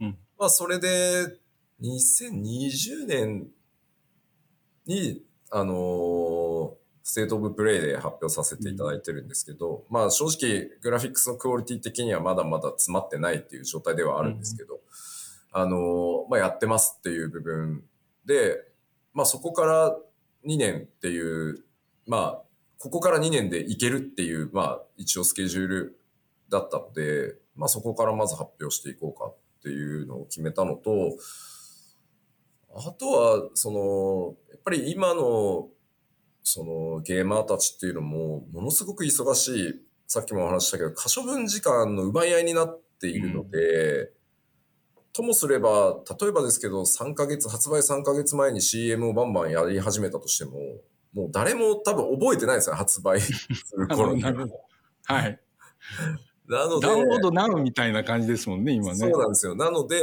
[0.00, 0.18] うん。
[0.38, 1.36] まあ、それで、
[1.82, 3.48] 2020年
[4.90, 14.80] に、あのーステートオブプレイで発表させていただいてるんですけど、まあ正直グラフィックスのクオリティ的にはまだまだ詰まってないっていう状態ではあるんですけど、
[15.50, 17.82] あのーまあやってますっていう部分
[18.26, 18.62] で、
[19.14, 19.96] まあそこから
[20.46, 21.64] 2年っていう、
[22.06, 22.42] まあ
[22.78, 26.00] ここから2年でいけるっていう、まあ一応スケジュール
[26.48, 31.16] だったので、まあそこからまず発表していこうかっていうのを決めたのと、
[32.74, 35.68] あとは、その、やっぱり今の、
[36.42, 39.74] そのゲーマーたちっていうのも、ものすごく忙しい、
[40.06, 44.12] さっきもお話ししたけど、可処分時間の奪い合いになっているので、
[45.12, 50.52] ともすれば、例えばですけど、3ヶ月、発売3ヶ月前に CM をバンバンやり始めたとしても、
[51.12, 54.22] もう誰も多分覚えてないですよ、発売する頃に。
[54.22, 54.60] なるほど。
[55.04, 55.40] はい。
[56.46, 58.98] なので、ダウンロードなうみたいな感じですもんね、今ね。
[58.98, 59.54] そうなんですよ。
[59.56, 59.96] なので、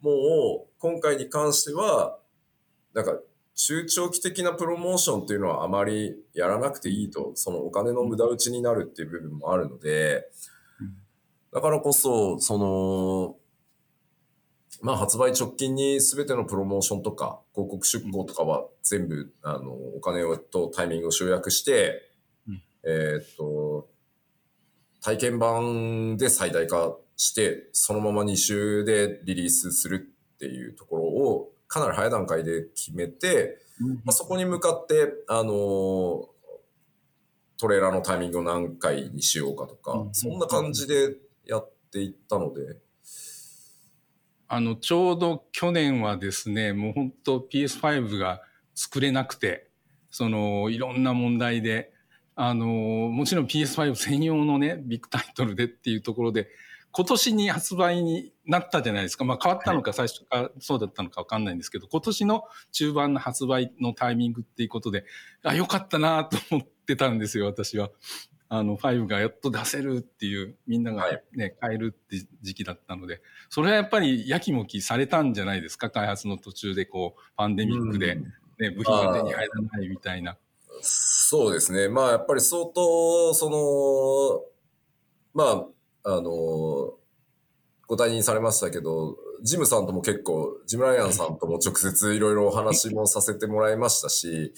[0.00, 2.18] もう、今回に関しては、
[2.92, 3.18] なんか、
[3.54, 10.28] 中長期的なプロモーションっていうのはあまりやらなくていいと、そのお金の無駄打ちになるっていう部分もあるので
[10.78, 10.94] うん、
[11.54, 13.36] だからこそ、その、
[14.82, 22.02] まあ発売直近に全てのプロモーションとか広告出稿とかは全部、あの、お金をとタイミングを集約して、
[22.46, 22.62] うん。
[22.82, 23.88] えーっと、
[25.00, 33.94] 体験版で最大化して、そのまま2週でリリースするっていうところをかなり早い段階で決めて、うん。
[33.96, 36.34] まあ、そこに向かって、あのー
[37.56, 40.14] トレーラーのタイミングを何回にしようかとか、うん。
[40.14, 41.16] そんな感じで
[41.46, 42.76] やっていったので、
[44.48, 48.42] あの、ちょうど去年はですね、もう本当 PS5 が
[48.74, 49.68] 作れなくて、
[50.10, 51.92] その、いろんな問題で、
[52.36, 56.48] あの、もちろん PS5 専用のね、ビッグタイトルでっていうところで、
[56.96, 59.24] 今年に発売になったじゃないですか。
[59.24, 65.04] まあ変わったのか最初からそうだったのかわかんないんですけど、今年の中盤の発売のタイミングっていうことで、
[65.42, 67.90] あ、よかったなと思ってたんですよ、私は。
[68.48, 78.22] あの、5がやっと出せるっていう、みんながね、買えるって時期だったので、それはやっぱりやきもきされたんじゃないですか、開発の途中でこう、パンデミックで、うん
[78.58, 80.36] ね、部品が手に入らないみたいな。
[80.80, 81.88] そうですね。
[81.88, 84.44] まあやっぱり相当、その、
[85.34, 85.66] まあ、
[86.04, 86.94] あの、
[87.86, 94.52] ご退任されましたけど、ジムさんとも結構、ジムライアンさんとも直接いろいろお話もさせてもらいましたし、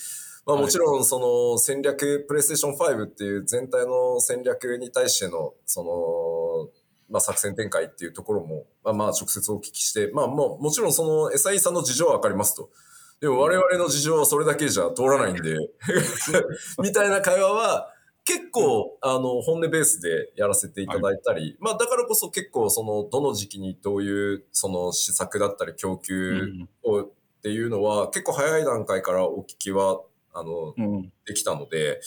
[0.45, 12.71] まあもちろんその戦略、プレイステーション5っていう全体の戦略に対しての、その、まあ、作戦展開っていうところも、まあ、まあ直接お聞きして、まあもうもちろんその SI さんの事情はわかりますと。
[13.21, 15.57] でも我々の事情はそれだけじゃ通らないんで、
[16.83, 17.93] みたいな会話は
[18.27, 27.09] 結構、あの、本音ベースでやらせていただいたり、まあだからこそ結構その、どの時期にどういうその施策だったり供給をっ
[27.43, 30.01] ていうのは結構早い段階からお聞きは、
[30.35, 31.13] あの、うん。
[31.25, 32.01] できたので、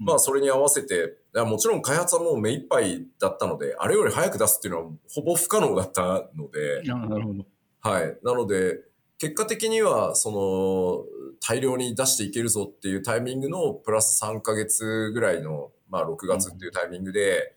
[0.00, 7.44] うんまあそれに合わせて、いやもちろん開発はもう目いっぱいだったので、あれより早く出すっていうのはほぼ不可能だったので、あなるほど。
[7.82, 8.18] はい。
[8.22, 8.80] なので、
[9.20, 11.04] 結果的には、その、
[11.46, 17.54] 大量に出していけるぞっていうタイミングのプラス3ヶ月ぐらいの、まあ6月っていうタイミングで、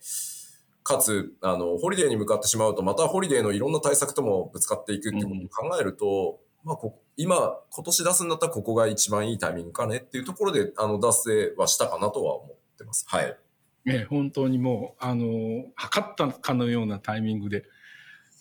[0.84, 13.05] かつ、あの、ホリデーに向かってしまうと、またホリデーのいろんな対策ともぶつかっていくっていうことを考えると、まあこ、今、今年出すんだったらここが一番いいタイミングかねっていうところで、あの、出せはしたかなとは思ってます。
[13.07, 13.38] はい。
[13.86, 17.64] ね、本当にもう、あの、測ったかのようなタイミングで、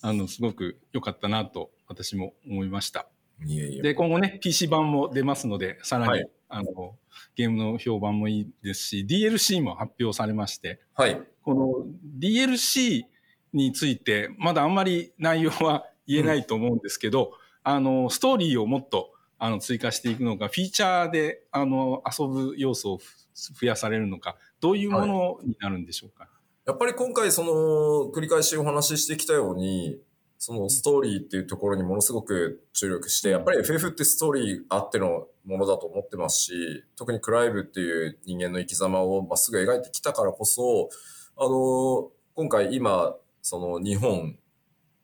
[0.01, 3.07] あの、すごく良かったなと、私も思いました。
[3.47, 6.97] で、今後ね、PC 版も出ますので、さらに、はいあの、
[7.35, 11.21] ゲームの評判もいいですし、DLC も発表されまして、はい。
[11.43, 11.87] この
[12.19, 13.05] DLC
[13.53, 17.33] について、まだあんまり内容は言えないと思うんですけど、
[17.63, 26.29] あの、ストーリーをもっとあの追加していくのか、フィーチャーであの遊ぶ要素をふ増やされるのか、どういうものになるんでしょうか？
[26.65, 29.99] やっぱり今回その繰り返しお話ししてきたように、
[30.45, 40.91] そのストーリーっていうところにものすごく注力して、やっぱり FF ってストーリーあってのものだと思ってますし、特にクライブっていう人間の生き様をまっすぐ描いてきたからこそ、
[41.37, 44.37] あの、今回今、その日本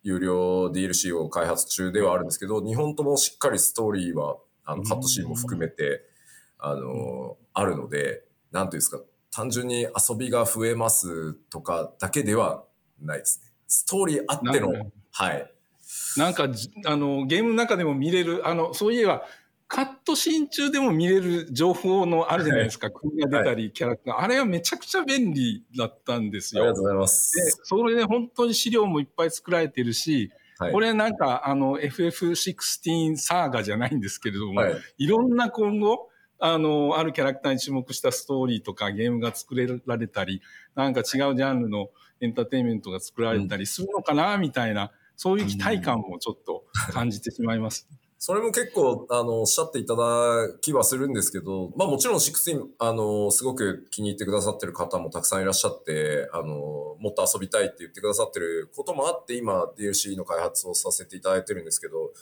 [0.02, 6.02] 有料 DLC を開発中ではあるんですけど、日本ともしっかりストーリーは、あの、カットシーンも含めて、
[6.58, 12.64] あの、あるので、なんていうんですか、単純に遊びが増えますとかだけでは
[13.00, 13.52] ないですね。
[13.68, 14.72] ストーリーあっての
[15.18, 15.52] はい。
[16.16, 19.24] なんかじ、あの、ゲームの中でも見れる、あの、そういえば、
[19.66, 22.90] カットシーン中でも見れる情報のあるじゃないですか。
[22.90, 24.18] 国が出たり、キャラクター。
[24.20, 26.62] あれはめちゃくちゃ便利だったんですよ。
[26.62, 27.36] ありがとうございます。
[27.36, 30.72] で、それで本当に資料もいっぱい作られてるし、はい。
[30.72, 34.76] これなんか、あの、FF16 サーガじゃないんですけれども、はい。
[34.98, 36.08] いろんな今後、
[36.38, 39.54] あの、あるキャラクターに注目したストーリーとかゲームが作
[39.86, 40.40] られたり、
[40.76, 41.90] なんか違うジャンルの
[42.20, 47.88] エンターテインメントが作られたりするのかな、みたいな、そういう期待感もちょっと感じてしまいます。
[48.20, 62.12] それも結構、あの、おっしゃっていただきはするんですけど、まあもちろん16、あの、すごく気に入ってくださってる方もたくさんいらっしゃって、あの、もっと遊びたいって言ってくださってることもあって、今 DLC の開発をさせていただいてるんですけど、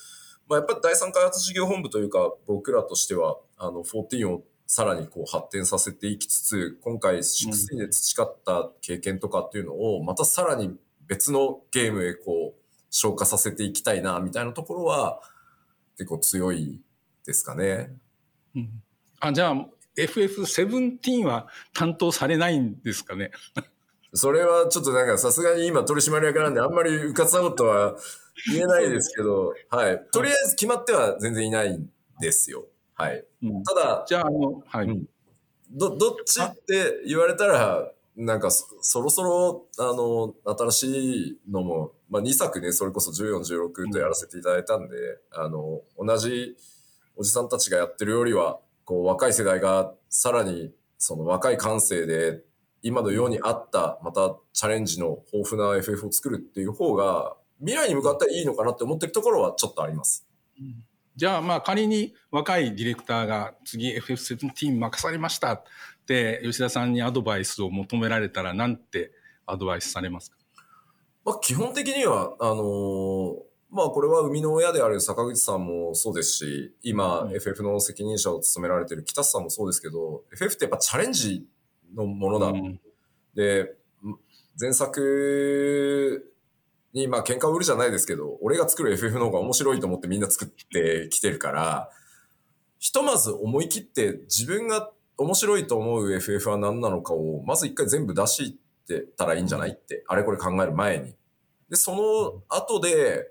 [0.48, 10.76] まあやっぱり第三開発事業本部というか、僕らとしては、あの、14をさらにこう発展させていきつつ、今回16で培った経験とかっていうのを、またさらに
[11.06, 15.20] 別のゲームへこう、消化させていきたいな、みたいなところは、
[15.98, 16.80] 結構強い
[17.24, 17.94] ですかね。
[18.54, 18.82] うん
[19.20, 19.66] あ、じゃあ、
[19.96, 23.30] FF17 は担当されないんですかね？
[24.12, 27.96] それはちょっとなんかさすがに今取締役なんであんまりうかつなことは
[28.50, 30.06] 言えないですけど、はい。
[30.12, 32.66] とりあえず決まっては全然いないんですよ。
[32.94, 33.24] はい。
[33.42, 34.86] うんただ、じゃあ、あの、はい。
[34.86, 35.06] うん
[35.70, 44.96] ど、どっちって言われたら、なんかそそろそろ、あの、新しいのも、まあ2作ね、それこそ14、16とやらせていただいたんで、
[45.32, 46.56] あの、同じ
[47.16, 52.40] おじさんたちがやってるよりは、こう若い世代がさらにその若い感性で、
[52.82, 60.26] 今のようにあった、またチャレンジの豊富な FF を作るっていう方が、未来に向かったらいいのかなって思ってるところはちょっとあります。
[61.16, 65.64] じゃあ、まあ仮に若いディレクターが次 FF17 任されました
[66.06, 69.10] って、吉田さんにアドバイスを求められたら、なんて
[69.44, 70.36] アドバイスされますか？
[71.24, 73.34] まあ、基本的には、あのー
[73.68, 77.34] まあ、これは生みの親である坂口さんもそうですし、今、うん。
[77.34, 81.44] FF の責任者を務められている北瀬さんもそうですけど、FF ってやっぱチャレンジ
[81.94, 82.46] のものだ。
[82.46, 82.80] うん。
[83.34, 83.74] で、
[84.58, 86.32] 前作
[86.92, 91.90] に、まあ、喧嘩を売るじゃないですけど、俺が作る FF の方が面白いと思ってみんな作ってきてるから、
[92.78, 101.14] ひとまず思い切って自分が面白いと思う FF は何なのかを、まず一回全部出してたらいいんじゃないって、あれこれ考える前に。
[101.70, 103.30] で、その後で、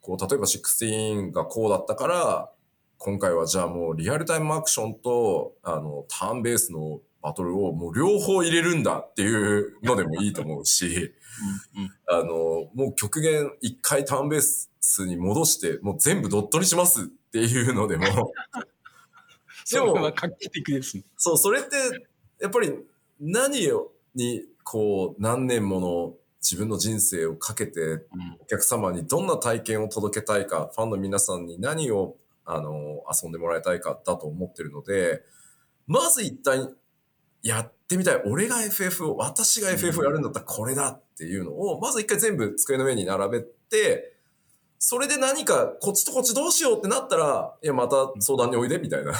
[0.00, 2.50] こう、例えば16がこうだったから、
[2.98, 11.14] 今回はじゃあもうリアルタイムアクションと、あの、ターンベースのバトルをもう両方入れるんだっていうのでもいいと思うし、
[12.06, 12.26] あの、
[12.74, 14.70] もう極限一回ターンベース
[15.06, 18.04] に戻して、もう全部ドットにしますっていうのでも、
[19.64, 21.04] それは画期的ですね。
[21.16, 21.76] そう、それって、
[22.40, 22.72] やっぱり
[23.20, 28.02] 何を、に、こう、何年もの自分の人生をかけてうん
[28.40, 35.22] お客様にどんな体験を届けたいか、ファンの皆さんに何をあの遊んでもらいたいかだと思ってるので、
[35.86, 36.68] まず一体
[37.42, 38.22] やってみたい。
[38.26, 44.14] 俺が FF を、私が FF をやるんだったらこれだっていうのを、まず一回全部机の上に並べて、
[44.78, 49.12] それで何かこっちとこっちどうしようってなったら、いや、また相談においでみたいな。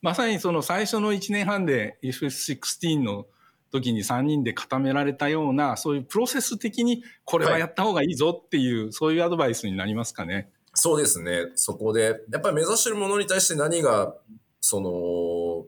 [0.00, 3.26] まさにその最初の1年半で FF16 の
[3.70, 10.50] 時に3人で固められたような、そういうプロセス的にこれはやった方がいいぞっていう、そういうアドバイスになりますかね？
[10.74, 11.46] そうですね。
[11.54, 14.14] そこで、やっぱり目指してるものに対して何が、
[14.60, 15.66] その、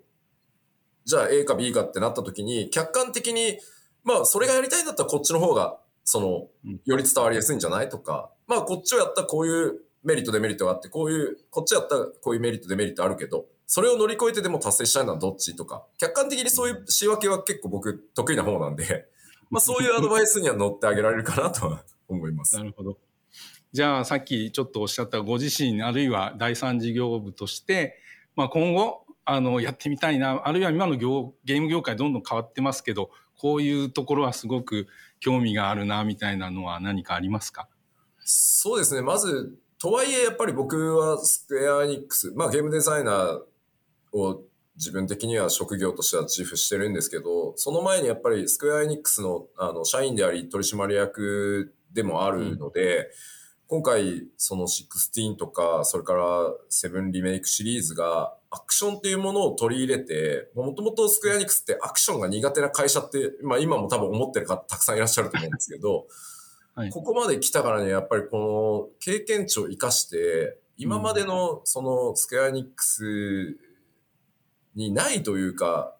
[1.05, 3.59] じゃあ A か B かってなった時に、客観的に、
[4.05, 19.09] まあ、それがやりたいんだったらこっちの方が、そのうん、より伝わりやすいんじゃないとか、まあ、こっちをやったらこういうメリット、デメリットがあって、こういう、こっちやったらこういうメリット、デメリットあるけど、それを乗り越えてでも達成したいのはどっちとか、客観的にそういう仕分けは結構僕得意な方なんで、
[19.51, 22.65] まあ、そういうアドバイスには乗ってあげられるかなとは 思いますな。
[22.65, 22.99] るほど。
[23.73, 28.01] じゃあさっきちょっとおっしゃったご自身あるいは第三事業部として、
[28.35, 34.89] まあ、今後あのやってみたいなあるいは今の業ゲーム業界どんどん変わってますけどこういうところはすごく
[35.21, 37.69] 興味があるなみたいなのは何かありますか？
[38.25, 39.03] そうですね。
[39.03, 44.43] まず、とはいえ、やっぱり僕はスクエアエニックス、まあゲームデザイナーを
[44.77, 53.09] 自分的には職業としては自負してるんですけど、その前にやっぱりスクエアエニックスのあの社員であり取締役でもあるので、
[53.69, 66.07] 今回その16とか、それから7リメイクシリーズがアクションっていうものを取り入れて、もともとスクエアエニックスってアクションが苦手な会社って、まあ今も多分思ってる方たくさんいらっしゃると思うんですけど、
[66.75, 66.91] はい。
[66.91, 73.59] ここまで来たからね、やっぱりこの経験値を生かして、今までのそのスクエアエニックス
[74.75, 75.95] にないというか、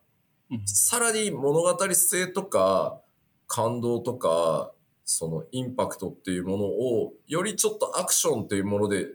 [0.51, 0.63] うん。
[0.67, 3.01] さらに物語性とか
[3.47, 4.73] 感動とか、
[5.05, 9.09] そのインパクトっていうものを、よりちょっとアクションっていうもので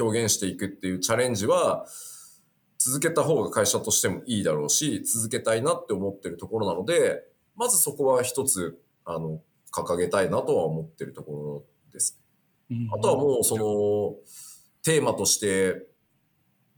[0.00, 1.86] 表現していくっていうチャレンジは、
[2.78, 7.22] 続けた方が会社としてもいいだろうし、続けたいなって思ってるところなので、
[7.54, 9.40] まずそこは一つ、あの、
[9.72, 12.20] 掲げたいなとは思ってるところです。
[12.92, 14.16] あとはもうその、
[14.82, 15.86] テーマとして、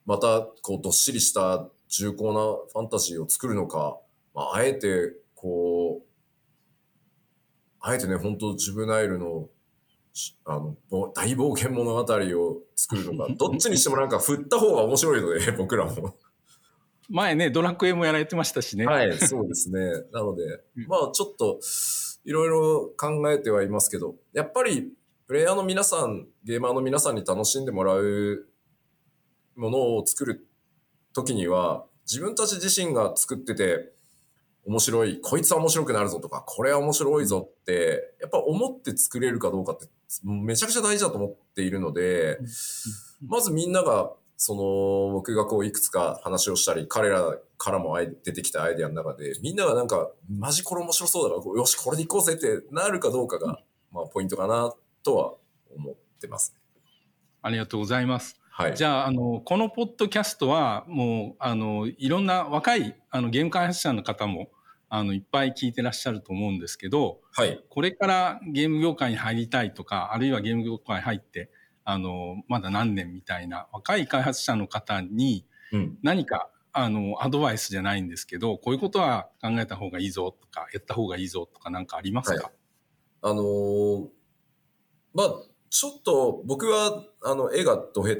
[0.07, 3.99] またこうどっしりした重厚なファンタジーを作るのか、
[4.35, 6.07] まあ、あえてこう、
[7.81, 9.49] あえてね、本当ジュブナイルの、
[10.13, 16.17] しあの、ぼ大冒険物語を作るのか、 どっちにしてもなんか振った方が面白いので、 僕らも。
[17.11, 19.79] 前ねドラクエもやられてましたしね、はい、そうですね。
[20.11, 21.61] なのでうん、まあちょっと、
[22.25, 24.93] いろいろ考えてはいますけど、やっぱり、
[25.27, 28.47] プレイヤーの皆さん、ゲーマーの皆さんに楽しんでもらう
[29.57, 30.47] ものを作る
[31.13, 33.93] ときには、自分たち自身が作ってて、
[34.67, 39.87] 面白い、こいつは面白くなるぞとか、これは面白いぞって、やっぱ思って作れるかどうかって、
[40.25, 42.39] めちゃくちゃ大事だと思っているので、
[43.27, 53.61] まずみんなが、その、僕がこういくつか話をしたり、彼らからも出てきたアイデアの中で、みんながなんか、マジこれ面白そうだから、よし、これでいこうぜってなるかどうかが、
[53.93, 55.35] まあ、ポイントかな、とは
[55.77, 56.55] 思ってます。
[57.45, 58.77] ありがとうございますはい。
[58.77, 64.49] じゃああのこのポッドキャストはもうあのいろんな若いあのゲーム開発者の方も
[64.89, 67.63] あのいっぱい聞いてらっしゃると思うんですけどはい。
[67.69, 71.51] これからゲーム業界に入りたいとかあるいはゲーム業界に入って
[71.85, 75.99] あのまだ何年みたいな若い開発者の方にうん。
[76.03, 82.53] 何かあのアドバイスじゃないんですけどこういうことは考えた方がいいぞとかやった方がいいぞとか何かありますか、はい
[83.23, 84.07] あのー
[85.15, 85.35] まあ、
[85.71, 88.17] ちょっと僕は、あの、絵がド下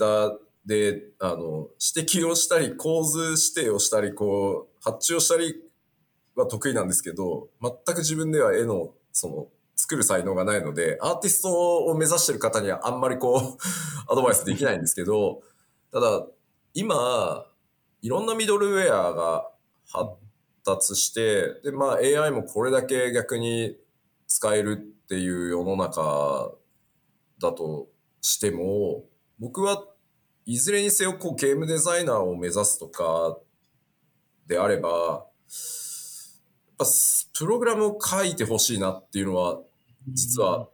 [0.67, 3.19] 手で、あの、指摘をしたり、構図
[3.57, 5.57] 指定をしたり、こう、発注をしたり
[6.37, 13.59] は得意なんですけど、全く自分では絵の、その、作る才能がないので、アーティストを目指してる方にはあんまりこう、
[14.11, 15.43] アドバイスできないんですけど、
[15.93, 16.27] ただ、
[16.75, 17.47] 今、
[18.03, 19.51] いろんなミドルウェアが
[19.87, 20.11] 発
[20.65, 23.79] 達して、で、まあ AI もこれだけ逆に
[24.27, 26.53] 使えるっていう世の中
[27.41, 27.89] だと
[28.21, 29.05] しても、
[29.39, 29.87] 僕は
[30.47, 33.39] いずれにせよこうゲームデザイナーを目指すとか
[34.47, 35.27] であれば、
[36.77, 39.61] ぱスプログラムを書いてほしいなっていうのは、
[40.09, 40.69] 実は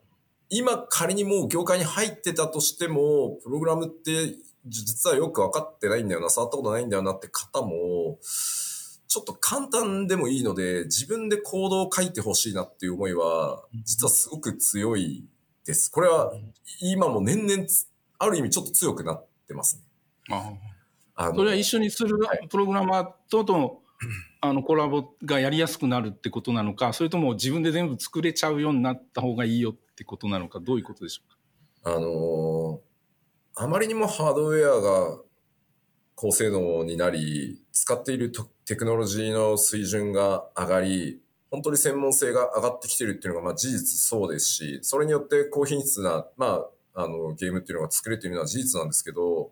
[0.49, 4.35] 今仮にもう業界に入ってたとしても、プログラムって
[4.67, 15.25] 実はよく分かってないんだよな、触ったことないんだよなって方も、ちょっと簡単でもいいので、自分でコードを書いてほしいなっていう思いは、実はすごく強い
[15.65, 15.91] です。
[15.91, 16.33] これは
[16.81, 19.83] 今も年々つ、ある意味ちょっと強くなってますね。
[20.31, 20.53] あ
[21.17, 22.49] あのそれは一緒にするはい。
[22.49, 23.83] プログラマーとと
[24.43, 31.95] あのコラボがやりやすくなるってことなのか、それとも自分で全部作れちゃうようになった方がいいよってことなのか、どういうことでしょうか？
[31.97, 35.19] あのー、あまりにもハードウェアが
[36.15, 38.33] 高性能になり、使っている
[38.65, 46.63] テクノロジーの水準が上がり、本当に専門性が上がってきてるっていうのが、まあ事実そうですし、それによって高品質な、ま
[46.95, 49.51] あ、あの、ゲームっていうのが作れてるのは事実なんですけど、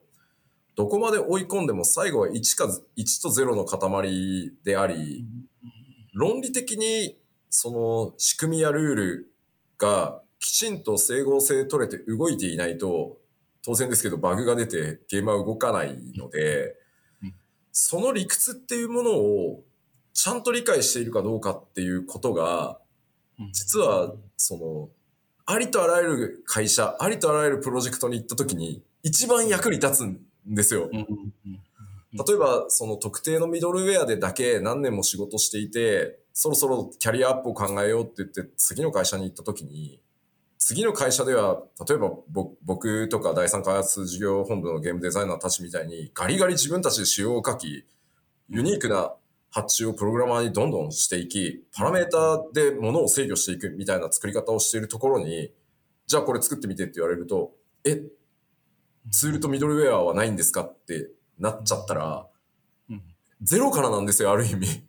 [0.79, 5.27] どこまで追い込んでも最後は1か、1と0の塊であり、
[6.15, 7.19] 論理的に
[7.51, 9.33] その仕組みやルール
[9.77, 13.19] がきちんと整合性取れて動いていないと、
[13.65, 16.77] 当然ですけどバグが出てゲームは動かないので、
[17.73, 19.65] その理屈っていうものを
[20.15, 22.79] ちゃんと理解しているかどうかっていうことが、
[23.53, 24.91] 実は、その、
[25.45, 30.91] ありとあらゆる会社、ありとあらゆるプロジェクトに行った時に、一番役に立つですよ。
[30.91, 40.01] 例えば、その特定のミドルウェアでだけ何年も仕事していて、そろそろキャリアアップを考えようって言って、次の会社に行った時に、
[40.59, 42.11] 次の会社では、例えば
[42.65, 47.85] 僕とか第三開発事業本部のゲームデザイナーたちみたいに、ガリガリ自分たちで仕様を書き、
[48.49, 49.13] ユニークな
[49.51, 55.53] 発注をプログラマーにどんどんしていき、パラメーターで物を制御していくみたいな作り方をしているところに、
[56.07, 57.53] じゃあこれ作ってみてって言われると、
[57.85, 58.03] え、
[59.11, 62.27] ツールとミドルウェアはないんですかってなっちゃったら、
[63.43, 64.85] ゼロからなんですよ、ある意味。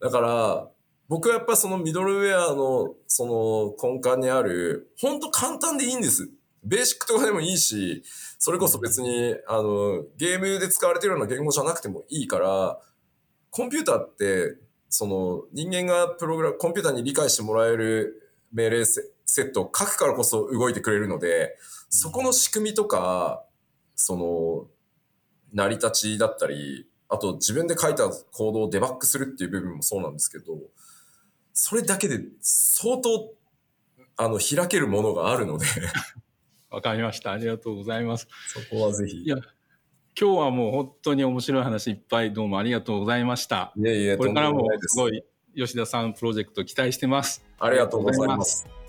[0.00, 0.68] だから、
[1.08, 6.30] 僕はやっぱそのミドルウェアのその根幹にある、本当簡単でいいんです。
[6.62, 8.02] ベーシックとかでもいいし、
[8.38, 12.78] それこそ別に、あの、ゲームで使われてるような言語じゃなくてもいいから、
[13.50, 14.56] コンピューターって、
[14.88, 18.84] その人間がプログラム、コンピューターに理解してもらえる命令
[19.32, 21.56] セットを書くからこそ動いてくれるので、
[21.88, 23.44] そこの仕組みとか、
[23.94, 24.66] その、
[25.54, 30.58] 成り立ちだったり、あと自分で書いたコードをデバッグするっていう部分もそうなんですけど、
[31.52, 33.32] それだけで相当、
[34.16, 35.66] あの、開けるものがあるので
[36.70, 37.30] わかりました。
[37.30, 38.26] ありがとうございます。
[38.48, 39.22] そこはぜひ。
[39.22, 39.36] いや、
[40.20, 43.72] 今日はもう本当に面白い話いっぱいどうもありがとうございました。
[43.76, 45.24] いえいえ、これからもすごい
[45.54, 47.44] 吉田さんプロジェクト期待してます。
[47.60, 48.79] ありがとうございます。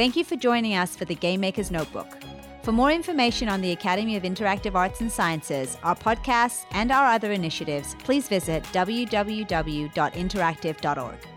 [0.00, 2.06] Thank you for joining us for the Game Maker's Notebook.
[2.62, 7.04] For more information on the Academy of Interactive Arts and Sciences, our podcasts, and our
[7.04, 11.29] other initiatives, please visit www.interactive.org.